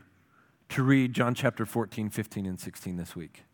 to 0.69 0.83
read 0.83 1.15
John 1.15 1.35
chapter 1.35 1.65
14, 1.65 2.11
15, 2.11 2.45
and 2.45 2.61
16 2.61 2.99
this 2.99 3.17
week. 3.17 3.45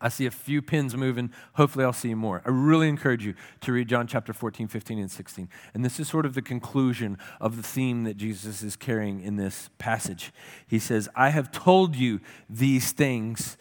I 0.00 0.08
see 0.08 0.26
a 0.26 0.30
few 0.30 0.62
pins 0.62 0.96
moving. 0.96 1.30
Hopefully, 1.54 1.84
I'll 1.84 1.92
see 1.92 2.14
more. 2.14 2.42
I 2.46 2.50
really 2.50 2.88
encourage 2.88 3.24
you 3.24 3.34
to 3.60 3.72
read 3.72 3.88
John 3.88 4.06
chapter 4.06 4.32
14, 4.32 4.66
15, 4.66 4.98
and 4.98 5.10
16. 5.10 5.48
And 5.74 5.84
this 5.84 6.00
is 6.00 6.08
sort 6.08 6.24
of 6.24 6.34
the 6.34 6.42
conclusion 6.42 7.18
of 7.40 7.56
the 7.56 7.62
theme 7.62 8.04
that 8.04 8.16
Jesus 8.16 8.62
is 8.62 8.76
carrying 8.76 9.20
in 9.20 9.36
this 9.36 9.68
passage. 9.78 10.32
He 10.66 10.78
says, 10.78 11.08
I 11.14 11.30
have 11.30 11.52
told 11.52 11.96
you 11.96 12.20
these 12.48 12.92
things 12.92 13.58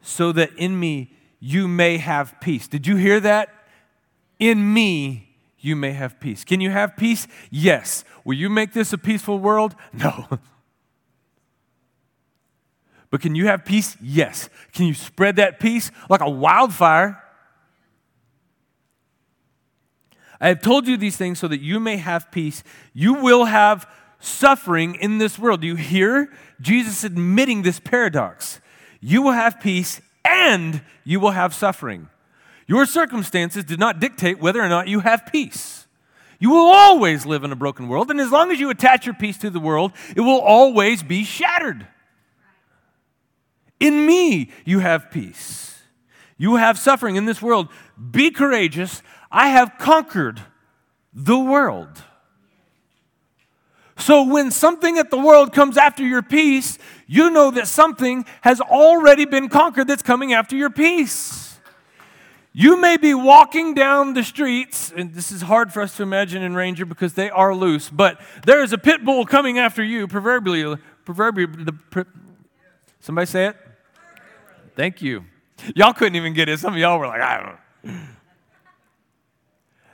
so 0.00 0.32
that 0.32 0.50
in 0.56 0.80
me 0.80 1.12
you 1.38 1.68
may 1.68 1.98
have 1.98 2.34
peace. 2.40 2.66
Did 2.66 2.86
you 2.86 2.96
hear 2.96 3.20
that? 3.20 3.48
In 4.38 4.72
me 4.72 5.36
you 5.58 5.76
may 5.76 5.92
have 5.92 6.18
peace. 6.18 6.44
Can 6.44 6.60
you 6.60 6.70
have 6.70 6.96
peace? 6.96 7.28
Yes. 7.50 8.04
Will 8.24 8.34
you 8.34 8.50
make 8.50 8.72
this 8.72 8.92
a 8.92 8.98
peaceful 8.98 9.38
world? 9.38 9.74
No. 9.92 10.26
But 13.10 13.20
can 13.20 13.34
you 13.34 13.46
have 13.46 13.64
peace? 13.64 13.96
Yes. 14.00 14.48
Can 14.72 14.86
you 14.86 14.94
spread 14.94 15.36
that 15.36 15.58
peace 15.58 15.90
like 16.08 16.20
a 16.20 16.30
wildfire? 16.30 17.22
I 20.40 20.48
have 20.48 20.62
told 20.62 20.86
you 20.86 20.96
these 20.96 21.16
things 21.16 21.38
so 21.38 21.48
that 21.48 21.60
you 21.60 21.80
may 21.80 21.96
have 21.96 22.30
peace. 22.30 22.62
You 22.94 23.14
will 23.14 23.44
have 23.44 23.88
suffering 24.20 24.94
in 24.94 25.18
this 25.18 25.38
world. 25.38 25.60
Do 25.60 25.66
you 25.66 25.76
hear 25.76 26.32
Jesus 26.60 27.04
admitting 27.04 27.62
this 27.62 27.80
paradox? 27.80 28.60
You 29.00 29.22
will 29.22 29.32
have 29.32 29.60
peace 29.60 30.00
and 30.24 30.82
you 31.04 31.20
will 31.20 31.32
have 31.32 31.52
suffering. 31.54 32.08
Your 32.66 32.86
circumstances 32.86 33.64
do 33.64 33.76
not 33.76 33.98
dictate 33.98 34.38
whether 34.38 34.60
or 34.60 34.68
not 34.68 34.86
you 34.86 35.00
have 35.00 35.26
peace. 35.26 35.86
You 36.38 36.50
will 36.50 36.70
always 36.70 37.26
live 37.26 37.44
in 37.44 37.52
a 37.52 37.56
broken 37.56 37.88
world, 37.88 38.10
and 38.10 38.18
as 38.18 38.30
long 38.30 38.50
as 38.50 38.58
you 38.58 38.70
attach 38.70 39.04
your 39.04 39.14
peace 39.14 39.36
to 39.38 39.50
the 39.50 39.60
world, 39.60 39.92
it 40.16 40.20
will 40.20 40.40
always 40.40 41.02
be 41.02 41.24
shattered. 41.24 41.86
In 43.80 44.06
me, 44.06 44.50
you 44.64 44.78
have 44.78 45.10
peace. 45.10 45.82
You 46.36 46.56
have 46.56 46.78
suffering 46.78 47.16
in 47.16 47.24
this 47.24 47.42
world. 47.42 47.68
Be 48.10 48.30
courageous. 48.30 49.02
I 49.30 49.48
have 49.48 49.78
conquered 49.78 50.40
the 51.12 51.38
world. 51.38 52.02
So 53.96 54.22
when 54.22 54.50
something 54.50 54.98
at 54.98 55.10
the 55.10 55.18
world 55.18 55.52
comes 55.52 55.76
after 55.76 56.02
your 56.02 56.22
peace, 56.22 56.78
you 57.06 57.30
know 57.30 57.50
that 57.50 57.68
something 57.68 58.24
has 58.40 58.60
already 58.60 59.24
been 59.26 59.48
conquered 59.48 59.88
that's 59.88 60.02
coming 60.02 60.32
after 60.32 60.56
your 60.56 60.70
peace. 60.70 61.58
You 62.52 62.80
may 62.80 62.96
be 62.96 63.14
walking 63.14 63.74
down 63.74 64.14
the 64.14 64.24
streets, 64.24 64.92
and 64.96 65.14
this 65.14 65.30
is 65.30 65.42
hard 65.42 65.72
for 65.72 65.82
us 65.82 65.96
to 65.98 66.02
imagine 66.02 66.42
in 66.42 66.54
Ranger 66.54 66.84
because 66.84 67.14
they 67.14 67.30
are 67.30 67.54
loose, 67.54 67.90
but 67.90 68.20
there 68.44 68.62
is 68.62 68.72
a 68.72 68.78
pit 68.78 69.04
bull 69.04 69.24
coming 69.24 69.58
after 69.58 69.84
you, 69.84 70.08
proverbially. 70.08 70.78
proverbially 71.04 71.64
the, 71.64 72.06
somebody 73.00 73.26
say 73.26 73.46
it? 73.48 73.56
Thank 74.76 75.02
you. 75.02 75.24
Y'all 75.74 75.92
couldn't 75.92 76.16
even 76.16 76.32
get 76.32 76.48
it. 76.48 76.58
Some 76.58 76.74
of 76.74 76.78
y'all 76.78 76.98
were 76.98 77.06
like, 77.06 77.20
I 77.20 77.36
don't 77.36 77.94
know. 77.94 78.00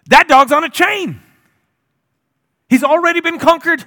That 0.09 0.29
dog's 0.29 0.53
on 0.53 0.63
a 0.65 0.71
chain. 0.71 1.21
He's 2.69 2.85
already 2.85 3.21
been 3.21 3.39
conquered. 3.39 3.85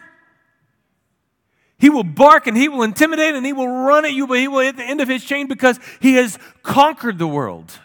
He 1.78 1.90
will 1.90 2.04
bark 2.04 2.48
and 2.48 2.58
he 2.58 2.68
will 2.68 2.84
intimidate 2.84 3.36
and 3.36 3.46
he 3.46 3.54
will 3.54 3.68
run 3.68 4.04
at 4.04 4.12
you, 4.12 4.28
but 4.28 4.38
he 4.38 4.50
will 4.50 4.60
hit 4.60 4.76
the 4.76 4.84
end 4.84 5.00
of 5.00 5.08
his 5.08 5.24
chain 5.24 5.48
because 5.48 5.80
he 6.02 6.16
has 6.16 6.38
conquered 6.62 7.18
the 7.18 7.28
world. 7.28 7.80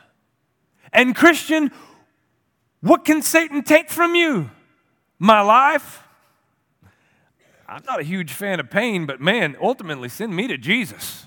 And, 0.92 1.14
Christian, 1.14 1.70
what 2.80 3.04
can 3.04 3.22
Satan 3.22 3.62
take 3.62 3.90
from 3.90 4.16
you? 4.16 4.50
My 5.18 5.40
life? 5.40 6.02
I'm 7.68 7.84
not 7.84 8.00
a 8.00 8.04
huge 8.04 8.32
fan 8.32 8.60
of 8.60 8.68
pain, 8.70 9.06
but 9.06 9.20
man, 9.20 9.56
ultimately 9.60 10.08
send 10.08 10.34
me 10.34 10.48
to 10.48 10.58
Jesus. 10.58 11.26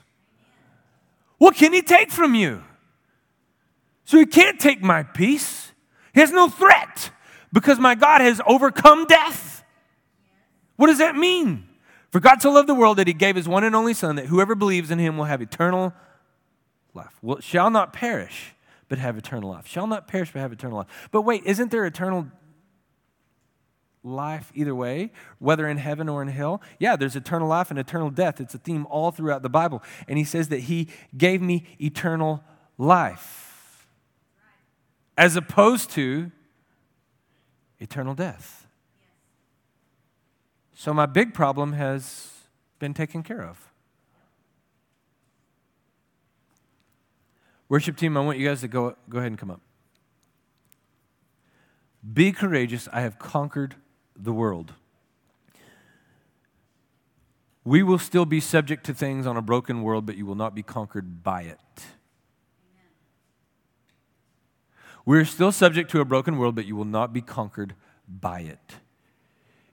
What 1.38 1.56
can 1.56 1.74
he 1.74 1.82
take 1.82 2.12
from 2.12 2.36
you? 2.36 2.64
So 4.06 4.18
he 4.18 4.26
can't 4.26 4.60
take 4.60 4.82
my 4.82 5.04
peace. 5.04 5.72
He 6.14 6.20
has 6.20 6.32
no 6.32 6.50
threat 6.50 7.12
because 7.54 7.78
my 7.80 7.96
God 7.96 8.22
has 8.22 8.42
overcome 8.48 9.06
death. 9.06 9.64
What 10.78 10.88
does 10.88 11.00
that 11.00 11.16
mean? 11.16 11.68
For 12.12 12.20
God 12.20 12.42
so 12.42 12.52
loved 12.52 12.70
the 12.70 12.74
world 12.74 12.98
that 12.98 13.08
he 13.08 13.14
gave 13.14 13.36
his 13.36 13.48
one 13.48 13.64
and 13.64 13.76
only 13.76 13.94
Son, 13.94 14.16
that 14.16 14.28
whoever 14.28 14.56
believes 14.56 14.92
in 14.92 15.00
him 15.00 15.18
will 15.18 15.26
have 15.26 15.42
eternal 15.42 15.94
life. 16.94 17.20
Shall 17.42 17.70
not 17.70 17.94
perish, 17.94 18.54
but 18.88 18.98
have 18.98 19.18
eternal 19.18 19.50
life. 19.50 19.68
Shall 19.68 19.88
not 19.88 20.08
perish, 20.08 20.32
but 20.32 20.40
have 20.40 20.54
eternal 20.54 20.78
life. 20.78 21.10
But 21.12 21.24
wait, 21.24 21.44
isn't 21.46 21.70
there 21.70 21.86
eternal 21.86 22.28
life 24.08 24.52
either 24.56 24.74
way, 24.74 25.12
whether 25.40 25.68
in 25.68 25.78
heaven 25.78 26.10
or 26.10 26.22
in 26.22 26.28
hell. 26.30 26.62
Yeah, 26.80 26.96
there's 26.96 27.16
eternal 27.16 27.48
life 27.48 27.70
and 27.70 27.80
eternal 27.80 28.10
death. 28.10 28.40
It's 28.40 28.56
a 28.56 28.58
theme 28.58 28.88
all 28.90 29.12
throughout 29.12 29.42
the 29.42 29.50
Bible. 29.50 29.84
And 30.08 30.18
he 30.18 30.24
says 30.24 30.48
that 30.50 30.62
he 30.62 30.88
gave 31.16 31.42
me 31.42 31.66
eternal 31.80 32.44
life 32.78 33.88
as 35.18 35.36
opposed 35.36 35.90
to 35.92 36.32
eternal 37.80 38.14
death. 38.14 38.68
So 40.74 40.94
my 40.94 41.08
big 41.08 41.34
problem 41.34 41.74
has 41.74 42.32
been 42.80 42.94
taken 42.94 43.24
care 43.24 43.44
of. 43.44 43.72
Worship 47.70 47.98
team, 47.98 48.16
I 48.16 48.22
want 48.22 48.38
you 48.38 48.48
guys 48.48 48.62
to 48.62 48.68
go, 48.68 48.96
go 49.10 49.18
ahead 49.18 49.32
and 49.32 49.40
come 49.40 49.52
up. 49.52 49.62
Be 52.14 52.32
courageous. 52.32 52.88
I 52.94 53.02
have 53.02 53.20
conquered 53.20 53.76
the 54.18 54.34
world. 54.34 54.74
We 57.64 57.84
will 57.84 58.00
still 58.00 58.26
be 58.26 58.40
subject 58.40 58.86
to 58.86 58.94
things 58.94 59.28
on 59.28 59.36
a 59.36 59.42
broken 59.42 59.82
world, 59.82 60.06
but 60.06 60.16
you 60.16 60.26
will 60.26 60.36
not 60.36 60.56
be 60.56 60.64
conquered 60.64 61.22
by 61.24 61.42
it. 61.42 61.60
We're 65.06 65.26
still 65.26 65.52
subject 65.52 65.92
to 65.92 66.02
a 66.02 66.06
broken 66.06 66.38
world, 66.38 66.56
but 66.56 66.66
you 66.66 66.76
will 66.76 66.86
not 66.86 67.14
be 67.14 67.22
conquered 67.22 67.76
by 68.08 68.42
it. 68.42 68.76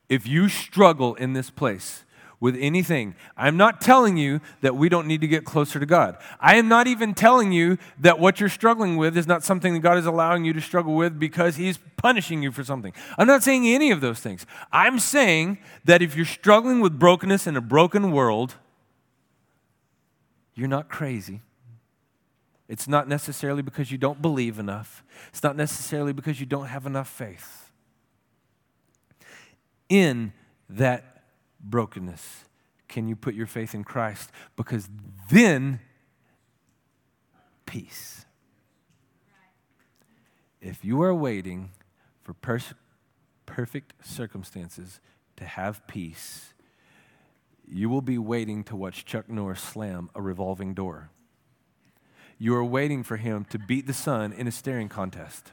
If 0.09 0.29
you 0.29 0.49
struggle 0.49 1.15
in 1.15 1.33
this 1.33 1.51
place, 1.51 2.04
with 2.45 2.59
anything. 2.61 3.15
I'm 3.39 3.57
not 3.57 3.81
telling 3.81 4.19
you 4.19 4.43
that 4.61 4.77
we 4.77 4.91
don't 4.91 5.07
need 5.07 5.23
to 5.23 5.27
get 5.27 5.47
closer 5.47 5.81
to 5.81 5.87
God. 5.87 6.19
I 6.39 6.57
am 6.57 6.69
not 6.69 6.87
even 6.87 7.15
telling 7.15 7.53
you 7.53 7.79
that 7.99 8.19
what 8.19 8.39
you're 8.39 8.51
struggling 8.51 8.99
with 8.99 9.17
is 9.17 9.27
not 9.27 9.43
something 9.43 9.73
that 9.73 9.81
God 9.81 9.97
is 9.97 10.05
allowing 10.05 10.45
you 10.45 10.53
to 10.53 10.61
struggle 10.61 10.95
with 10.95 11.19
because 11.19 11.57
He's 11.57 11.79
punishing 11.97 12.43
you 12.43 12.53
for 12.53 12.63
something. 12.63 12.93
I'm 13.17 13.27
not 13.27 13.43
saying 13.43 13.67
any 13.67 13.91
of 13.91 14.03
those 14.03 14.21
things. 14.21 14.45
I'm 14.71 14.99
saying 14.99 15.57
that 15.87 16.03
if 16.03 16.15
you're 16.15 16.27
struggling 16.27 16.83
with 16.83 16.99
brokenness 16.99 17.47
in 17.47 17.57
a 17.57 17.63
broken 17.63 18.13
world, 18.13 18.57
you're 20.55 20.69
not 20.69 20.91
crazy. 20.91 21.41
It's 22.69 22.87
not 22.87 23.09
necessarily 23.09 23.63
because 23.63 23.91
you 23.91 23.97
don't 23.97 24.21
believe 24.21 24.59
enough. 24.59 25.03
It's 25.31 25.43
not 25.43 25.57
necessarily 25.57 26.13
because 26.13 26.41
you 26.41 26.47
don't 26.47 26.67
have 26.67 26.85
enough 26.85 27.09
faith. 27.09 27.71
In 29.89 30.35
that 30.69 31.14
brokenness 31.65 32.45
can 32.95 33.09
you 33.09 33.17
put 33.17 33.35
your 33.35 33.49
faith 33.49 33.75
in 33.75 33.83
Christ? 33.83 34.31
Because 34.57 34.89
then, 35.29 35.81
peace. 37.67 38.25
If 40.61 40.85
you 40.85 41.03
are 41.03 41.15
waiting 41.15 41.73
for 42.23 42.35
pers- 42.35 42.75
perfect 43.47 43.95
circumstances 44.07 45.01
to 45.37 45.45
have 45.45 45.87
peace, 45.89 46.55
you 47.67 47.89
will 47.89 48.01
be 48.01 48.17
waiting 48.17 48.63
to 48.65 48.77
watch 48.77 49.05
Chuck 49.05 49.29
Norris 49.29 49.61
slam 49.61 50.09
a 50.15 50.23
revolving 50.23 50.73
door. 50.73 51.11
You 52.39 52.55
are 52.55 52.65
waiting 52.65 53.03
for 53.03 53.17
him 53.17 53.45
to 53.47 53.59
beat 53.59 53.89
the 53.89 53.93
sun 53.93 54.33
in 54.33 54.47
a 54.47 54.53
staring 54.53 54.89
contest. 54.89 55.53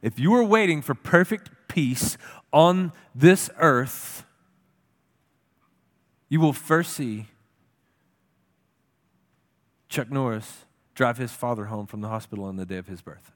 If 0.00 0.18
you 0.18 0.34
are 0.34 0.44
waiting 0.44 0.80
for 0.82 0.94
perfect 0.94 1.50
peace 1.74 2.16
on 2.52 2.92
this 3.16 3.50
earth, 3.58 4.24
you 6.28 6.40
will 6.40 6.52
first 6.52 6.92
see 6.92 7.26
Chuck 9.88 10.08
Norris 10.08 10.66
drive 10.94 11.18
his 11.18 11.32
father 11.32 11.64
home 11.64 11.86
from 11.86 12.00
the 12.00 12.08
hospital 12.08 12.44
on 12.44 12.54
the 12.54 12.64
day 12.64 12.76
of 12.76 12.86
his 12.86 13.02
birth. 13.02 13.32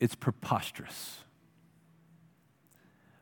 It's 0.00 0.14
preposterous. 0.14 1.18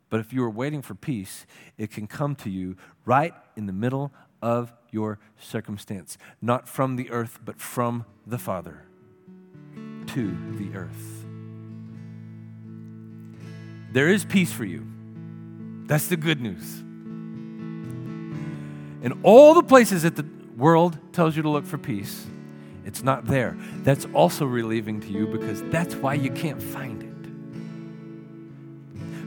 But 0.08 0.20
if 0.20 0.32
you 0.32 0.44
are 0.44 0.50
waiting 0.50 0.80
for 0.80 0.94
peace, 0.94 1.44
it 1.76 1.90
can 1.90 2.06
come 2.06 2.36
to 2.36 2.50
you 2.50 2.76
right 3.04 3.34
in 3.56 3.66
the 3.66 3.72
middle 3.72 4.12
of 4.40 4.72
your 4.92 5.18
circumstance, 5.40 6.18
not 6.40 6.68
from 6.68 6.94
the 6.94 7.10
earth, 7.10 7.40
but 7.44 7.60
from 7.60 8.04
the 8.24 8.38
Father 8.38 8.84
to 10.06 10.36
the 10.56 10.76
earth. 10.76 11.21
There 13.92 14.08
is 14.08 14.24
peace 14.24 14.50
for 14.52 14.64
you. 14.64 14.86
That's 15.86 16.06
the 16.06 16.16
good 16.16 16.40
news. 16.40 16.80
In 19.02 19.20
all 19.22 19.52
the 19.52 19.62
places 19.62 20.04
that 20.04 20.16
the 20.16 20.24
world 20.56 20.98
tells 21.12 21.36
you 21.36 21.42
to 21.42 21.48
look 21.50 21.66
for 21.66 21.76
peace, 21.76 22.26
it's 22.86 23.02
not 23.02 23.26
there. 23.26 23.54
That's 23.82 24.06
also 24.14 24.46
relieving 24.46 25.00
to 25.00 25.08
you 25.08 25.26
because 25.26 25.62
that's 25.64 25.94
why 25.94 26.14
you 26.14 26.30
can't 26.30 26.62
find 26.62 27.02
it. 27.02 27.08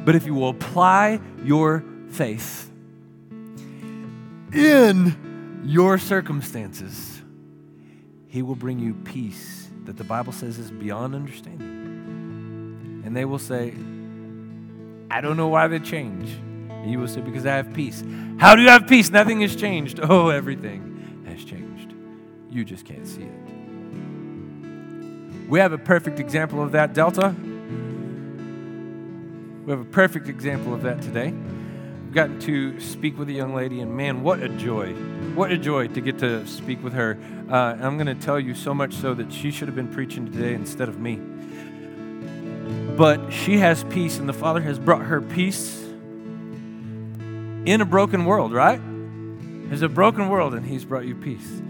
But 0.04 0.16
if 0.16 0.26
you 0.26 0.34
will 0.34 0.50
apply 0.50 1.20
your 1.44 1.84
faith 2.10 2.72
in 4.54 5.62
your 5.64 6.00
circumstances, 6.00 7.22
He 8.28 8.42
will 8.42 8.56
bring 8.56 8.80
you 8.80 8.96
peace 9.04 9.70
that 9.84 9.98
the 9.98 10.04
Bible 10.04 10.34
says 10.34 10.58
is 10.58 10.72
beyond 10.72 11.14
understanding. 11.14 13.04
And 13.06 13.16
they 13.16 13.26
will 13.26 13.38
say, 13.40 13.74
I 15.16 15.22
don't 15.22 15.38
know 15.38 15.48
why 15.48 15.68
they 15.70 15.80
change. 15.80 16.30
And 16.70 16.92
you 16.92 17.00
will 17.00 17.08
say, 17.08 17.22
Because 17.22 17.46
I 17.46 17.56
have 17.56 17.74
peace. 17.74 18.04
How 18.38 18.54
do 18.54 18.62
you 18.62 18.68
have 18.68 18.86
peace? 18.86 19.10
Nothing 19.10 19.40
has 19.42 19.56
changed. 19.56 19.98
Oh, 20.04 20.28
everything 20.28 21.24
has 21.26 21.46
changed. 21.46 21.94
You 22.50 22.66
just 22.66 22.84
can't 22.84 23.08
see 23.08 23.22
it. 23.22 23.32
We 25.48 25.60
have 25.60 25.72
a 25.72 25.78
perfect 25.78 26.20
example 26.20 26.62
of 26.62 26.74
that, 26.74 26.94
Delta. 26.94 27.34
We 29.64 29.72
have 29.72 29.80
a 29.80 29.86
perfect 29.86 30.28
example 30.28 30.74
of 30.74 30.82
that 30.82 31.02
today. 31.02 31.28
I've 31.28 32.14
gotten 32.14 32.38
to 32.42 32.78
speak 32.82 33.18
with 33.18 33.30
a 33.30 33.34
young 33.34 33.56
lady, 33.56 33.80
and 33.80 33.96
man, 33.96 34.22
what 34.22 34.42
a 34.42 34.50
joy! 34.50 34.96
What 35.34 35.50
a 35.50 35.58
joy 35.58 35.88
to 35.88 36.02
get 36.02 36.20
to 36.20 36.46
speak 36.46 36.84
with 36.84 36.92
her. 36.92 37.18
Uh, 37.50 37.78
I'm 37.80 37.96
going 37.96 38.08
to 38.08 38.16
tell 38.16 38.38
you 38.40 38.54
so 38.54 38.74
much 38.74 38.94
so 38.94 39.14
that 39.14 39.32
she 39.32 39.50
should 39.50 39.70
have 39.70 39.76
been 39.76 39.94
preaching 39.94 40.30
today 40.30 40.54
instead 40.54 40.90
of 40.90 41.00
me. 41.00 41.22
But 42.98 43.32
she 43.32 43.58
has 43.58 43.84
peace, 43.86 44.20
and 44.20 44.30
the 44.30 44.34
Father 44.34 44.62
has 44.62 44.80
brought 44.80 45.02
her 45.04 45.22
peace 45.22 45.82
in 47.66 47.82
a 47.82 47.86
broken 47.86 48.26
world, 48.26 48.54
right? 48.54 48.80
There's 49.68 49.82
a 49.82 49.90
broken 49.90 50.30
world, 50.30 50.54
and 50.54 50.66
He's 50.66 50.86
brought 50.86 51.06
you 51.06 51.16
peace. 51.16 51.62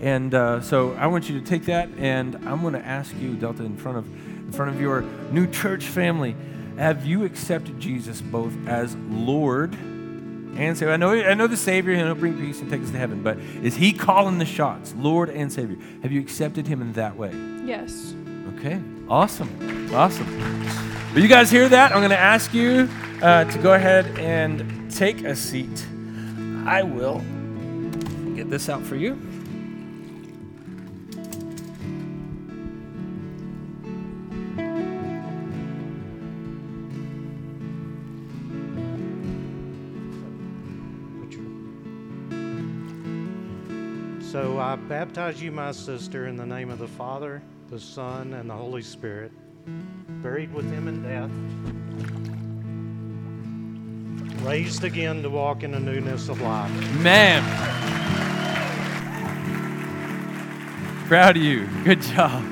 And 0.00 0.34
uh, 0.34 0.60
so 0.62 0.94
I 0.94 1.06
want 1.08 1.28
you 1.28 1.38
to 1.38 1.46
take 1.46 1.66
that, 1.66 1.88
and 1.98 2.36
I'm 2.46 2.62
going 2.62 2.74
to 2.74 2.86
ask 2.86 3.14
you, 3.16 3.34
Delta, 3.34 3.64
in 3.64 3.76
front 3.76 3.98
of 3.98 4.06
in 4.06 4.52
front 4.52 4.74
of 4.74 4.80
your 4.80 5.02
new 5.32 5.46
church 5.50 5.84
family, 5.84 6.36
have 6.76 7.06
you 7.06 7.24
accepted 7.24 7.80
Jesus 7.80 8.20
both 8.20 8.52
as 8.66 8.94
Lord 9.10 9.74
and 9.74 10.76
Savior? 10.76 10.92
I 10.92 10.96
know, 10.96 11.12
I 11.12 11.34
know 11.34 11.46
the 11.46 11.56
Savior, 11.56 11.92
and 11.92 12.02
He'll 12.02 12.14
bring 12.14 12.38
peace 12.38 12.60
and 12.60 12.70
take 12.70 12.82
us 12.82 12.90
to 12.90 12.98
heaven, 12.98 13.22
but 13.22 13.38
is 13.38 13.76
He 13.76 13.92
calling 13.92 14.38
the 14.38 14.44
shots, 14.44 14.94
Lord 14.96 15.28
and 15.30 15.52
Savior? 15.52 15.76
Have 16.02 16.12
you 16.12 16.20
accepted 16.20 16.66
Him 16.66 16.82
in 16.82 16.92
that 16.94 17.16
way? 17.16 17.32
Yes. 17.64 18.14
Okay, 18.48 18.80
awesome, 19.08 19.94
awesome. 19.94 20.26
Will 21.14 21.22
you 21.22 21.28
guys 21.28 21.50
hear 21.50 21.68
that? 21.68 21.92
I'm 21.92 21.98
going 21.98 22.10
to 22.10 22.18
ask 22.18 22.52
you 22.52 22.88
uh, 23.22 23.44
to 23.44 23.58
go 23.58 23.74
ahead 23.74 24.18
and 24.18 24.90
take 24.90 25.24
a 25.24 25.34
seat. 25.34 25.86
I 26.66 26.82
will 26.82 27.22
get 28.34 28.50
this 28.50 28.68
out 28.68 28.82
for 28.82 28.96
you. 28.96 29.18
So 44.32 44.58
I 44.58 44.74
baptize 44.74 45.40
you, 45.40 45.52
my 45.52 45.70
sister, 45.70 46.26
in 46.26 46.34
the 46.36 46.44
name 46.44 46.68
of 46.68 46.80
the 46.80 46.88
Father, 46.88 47.40
the 47.68 47.80
Son, 47.80 48.34
and 48.34 48.50
the 48.50 48.54
Holy 48.54 48.82
Spirit, 48.82 49.32
buried 50.22 50.52
with 50.52 50.70
him 50.70 50.86
in 50.88 51.02
death, 51.02 51.30
raised 54.44 54.84
again 54.84 55.22
to 55.22 55.30
walk 55.30 55.62
in 55.62 55.72
the 55.72 55.80
newness 55.80 56.28
of 56.28 56.40
life. 56.40 56.70
Man. 57.00 57.42
Proud 61.08 61.36
of 61.36 61.42
you. 61.42 61.66
Good 61.84 62.02
job. 62.02 62.42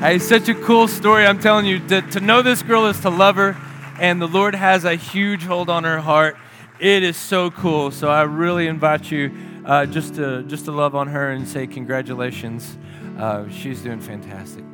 Hey, 0.00 0.18
such 0.18 0.48
a 0.48 0.54
cool 0.54 0.88
story. 0.88 1.26
I'm 1.26 1.38
telling 1.38 1.66
you, 1.66 1.78
to, 1.88 2.02
to 2.02 2.20
know 2.20 2.42
this 2.42 2.62
girl 2.62 2.86
is 2.86 3.00
to 3.00 3.10
love 3.10 3.36
her, 3.36 3.56
and 3.98 4.20
the 4.20 4.28
Lord 4.28 4.54
has 4.54 4.84
a 4.84 4.94
huge 4.94 5.44
hold 5.44 5.68
on 5.68 5.84
her 5.84 6.00
heart. 6.00 6.36
It 6.78 7.02
is 7.02 7.16
so 7.16 7.50
cool. 7.50 7.90
So 7.90 8.08
I 8.08 8.22
really 8.22 8.66
invite 8.66 9.10
you 9.10 9.32
uh, 9.64 9.86
just 9.86 10.16
to 10.16 10.42
just 10.44 10.64
to 10.64 10.72
love 10.72 10.96
on 10.96 11.08
her 11.08 11.30
and 11.30 11.46
say 11.46 11.66
congratulations. 11.68 12.76
Uh, 13.18 13.48
she's 13.48 13.82
doing 13.82 14.00
fantastic. 14.00 14.64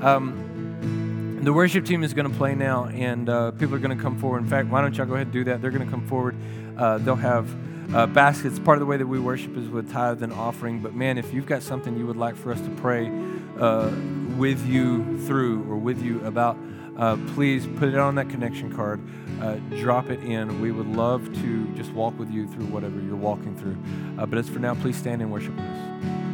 Um, 0.00 1.40
the 1.42 1.52
worship 1.52 1.84
team 1.84 2.04
is 2.04 2.14
going 2.14 2.30
to 2.30 2.36
play 2.36 2.54
now, 2.54 2.86
and 2.86 3.28
uh, 3.28 3.50
people 3.52 3.74
are 3.74 3.80
going 3.80 3.96
to 3.96 4.02
come 4.02 4.18
forward. 4.18 4.42
In 4.42 4.48
fact, 4.48 4.68
why 4.68 4.80
don't 4.80 4.96
y'all 4.96 5.06
go 5.06 5.14
ahead 5.14 5.26
and 5.26 5.32
do 5.32 5.44
that? 5.44 5.60
They're 5.60 5.70
going 5.70 5.84
to 5.84 5.90
come 5.90 6.06
forward. 6.06 6.36
Uh, 6.78 6.98
they'll 6.98 7.16
have 7.16 7.48
uh, 7.94 8.06
baskets. 8.06 8.58
Part 8.58 8.78
of 8.78 8.80
the 8.80 8.86
way 8.86 8.96
that 8.96 9.06
we 9.06 9.18
worship 9.18 9.56
is 9.56 9.68
with 9.68 9.90
tithe 9.90 10.22
and 10.22 10.32
offering. 10.32 10.80
But 10.80 10.94
man, 10.94 11.18
if 11.18 11.32
you've 11.34 11.46
got 11.46 11.62
something 11.62 11.96
you 11.96 12.06
would 12.06 12.16
like 12.16 12.36
for 12.36 12.52
us 12.52 12.60
to 12.60 12.70
pray 12.70 13.10
uh, 13.58 13.90
with 14.36 14.64
you 14.66 15.18
through 15.26 15.68
or 15.70 15.76
with 15.76 16.00
you 16.02 16.24
about, 16.24 16.56
uh, 16.96 17.16
please 17.34 17.66
put 17.78 17.88
it 17.88 17.98
on 17.98 18.14
that 18.16 18.28
connection 18.28 18.74
card. 18.74 19.00
Uh, 19.40 19.56
drop 19.80 20.10
it 20.10 20.20
in. 20.20 20.60
We 20.60 20.70
would 20.70 20.86
love 20.86 21.24
to 21.40 21.66
just 21.74 21.92
walk 21.92 22.18
with 22.18 22.30
you 22.30 22.46
through 22.46 22.66
whatever 22.66 23.00
you're 23.00 23.16
walking 23.16 23.56
through. 23.56 23.76
Uh, 24.16 24.26
but 24.26 24.38
as 24.38 24.48
for 24.48 24.58
now, 24.58 24.74
please 24.74 24.96
stand 24.96 25.22
and 25.22 25.32
worship 25.32 25.54
with 25.54 25.64
us. 25.64 26.31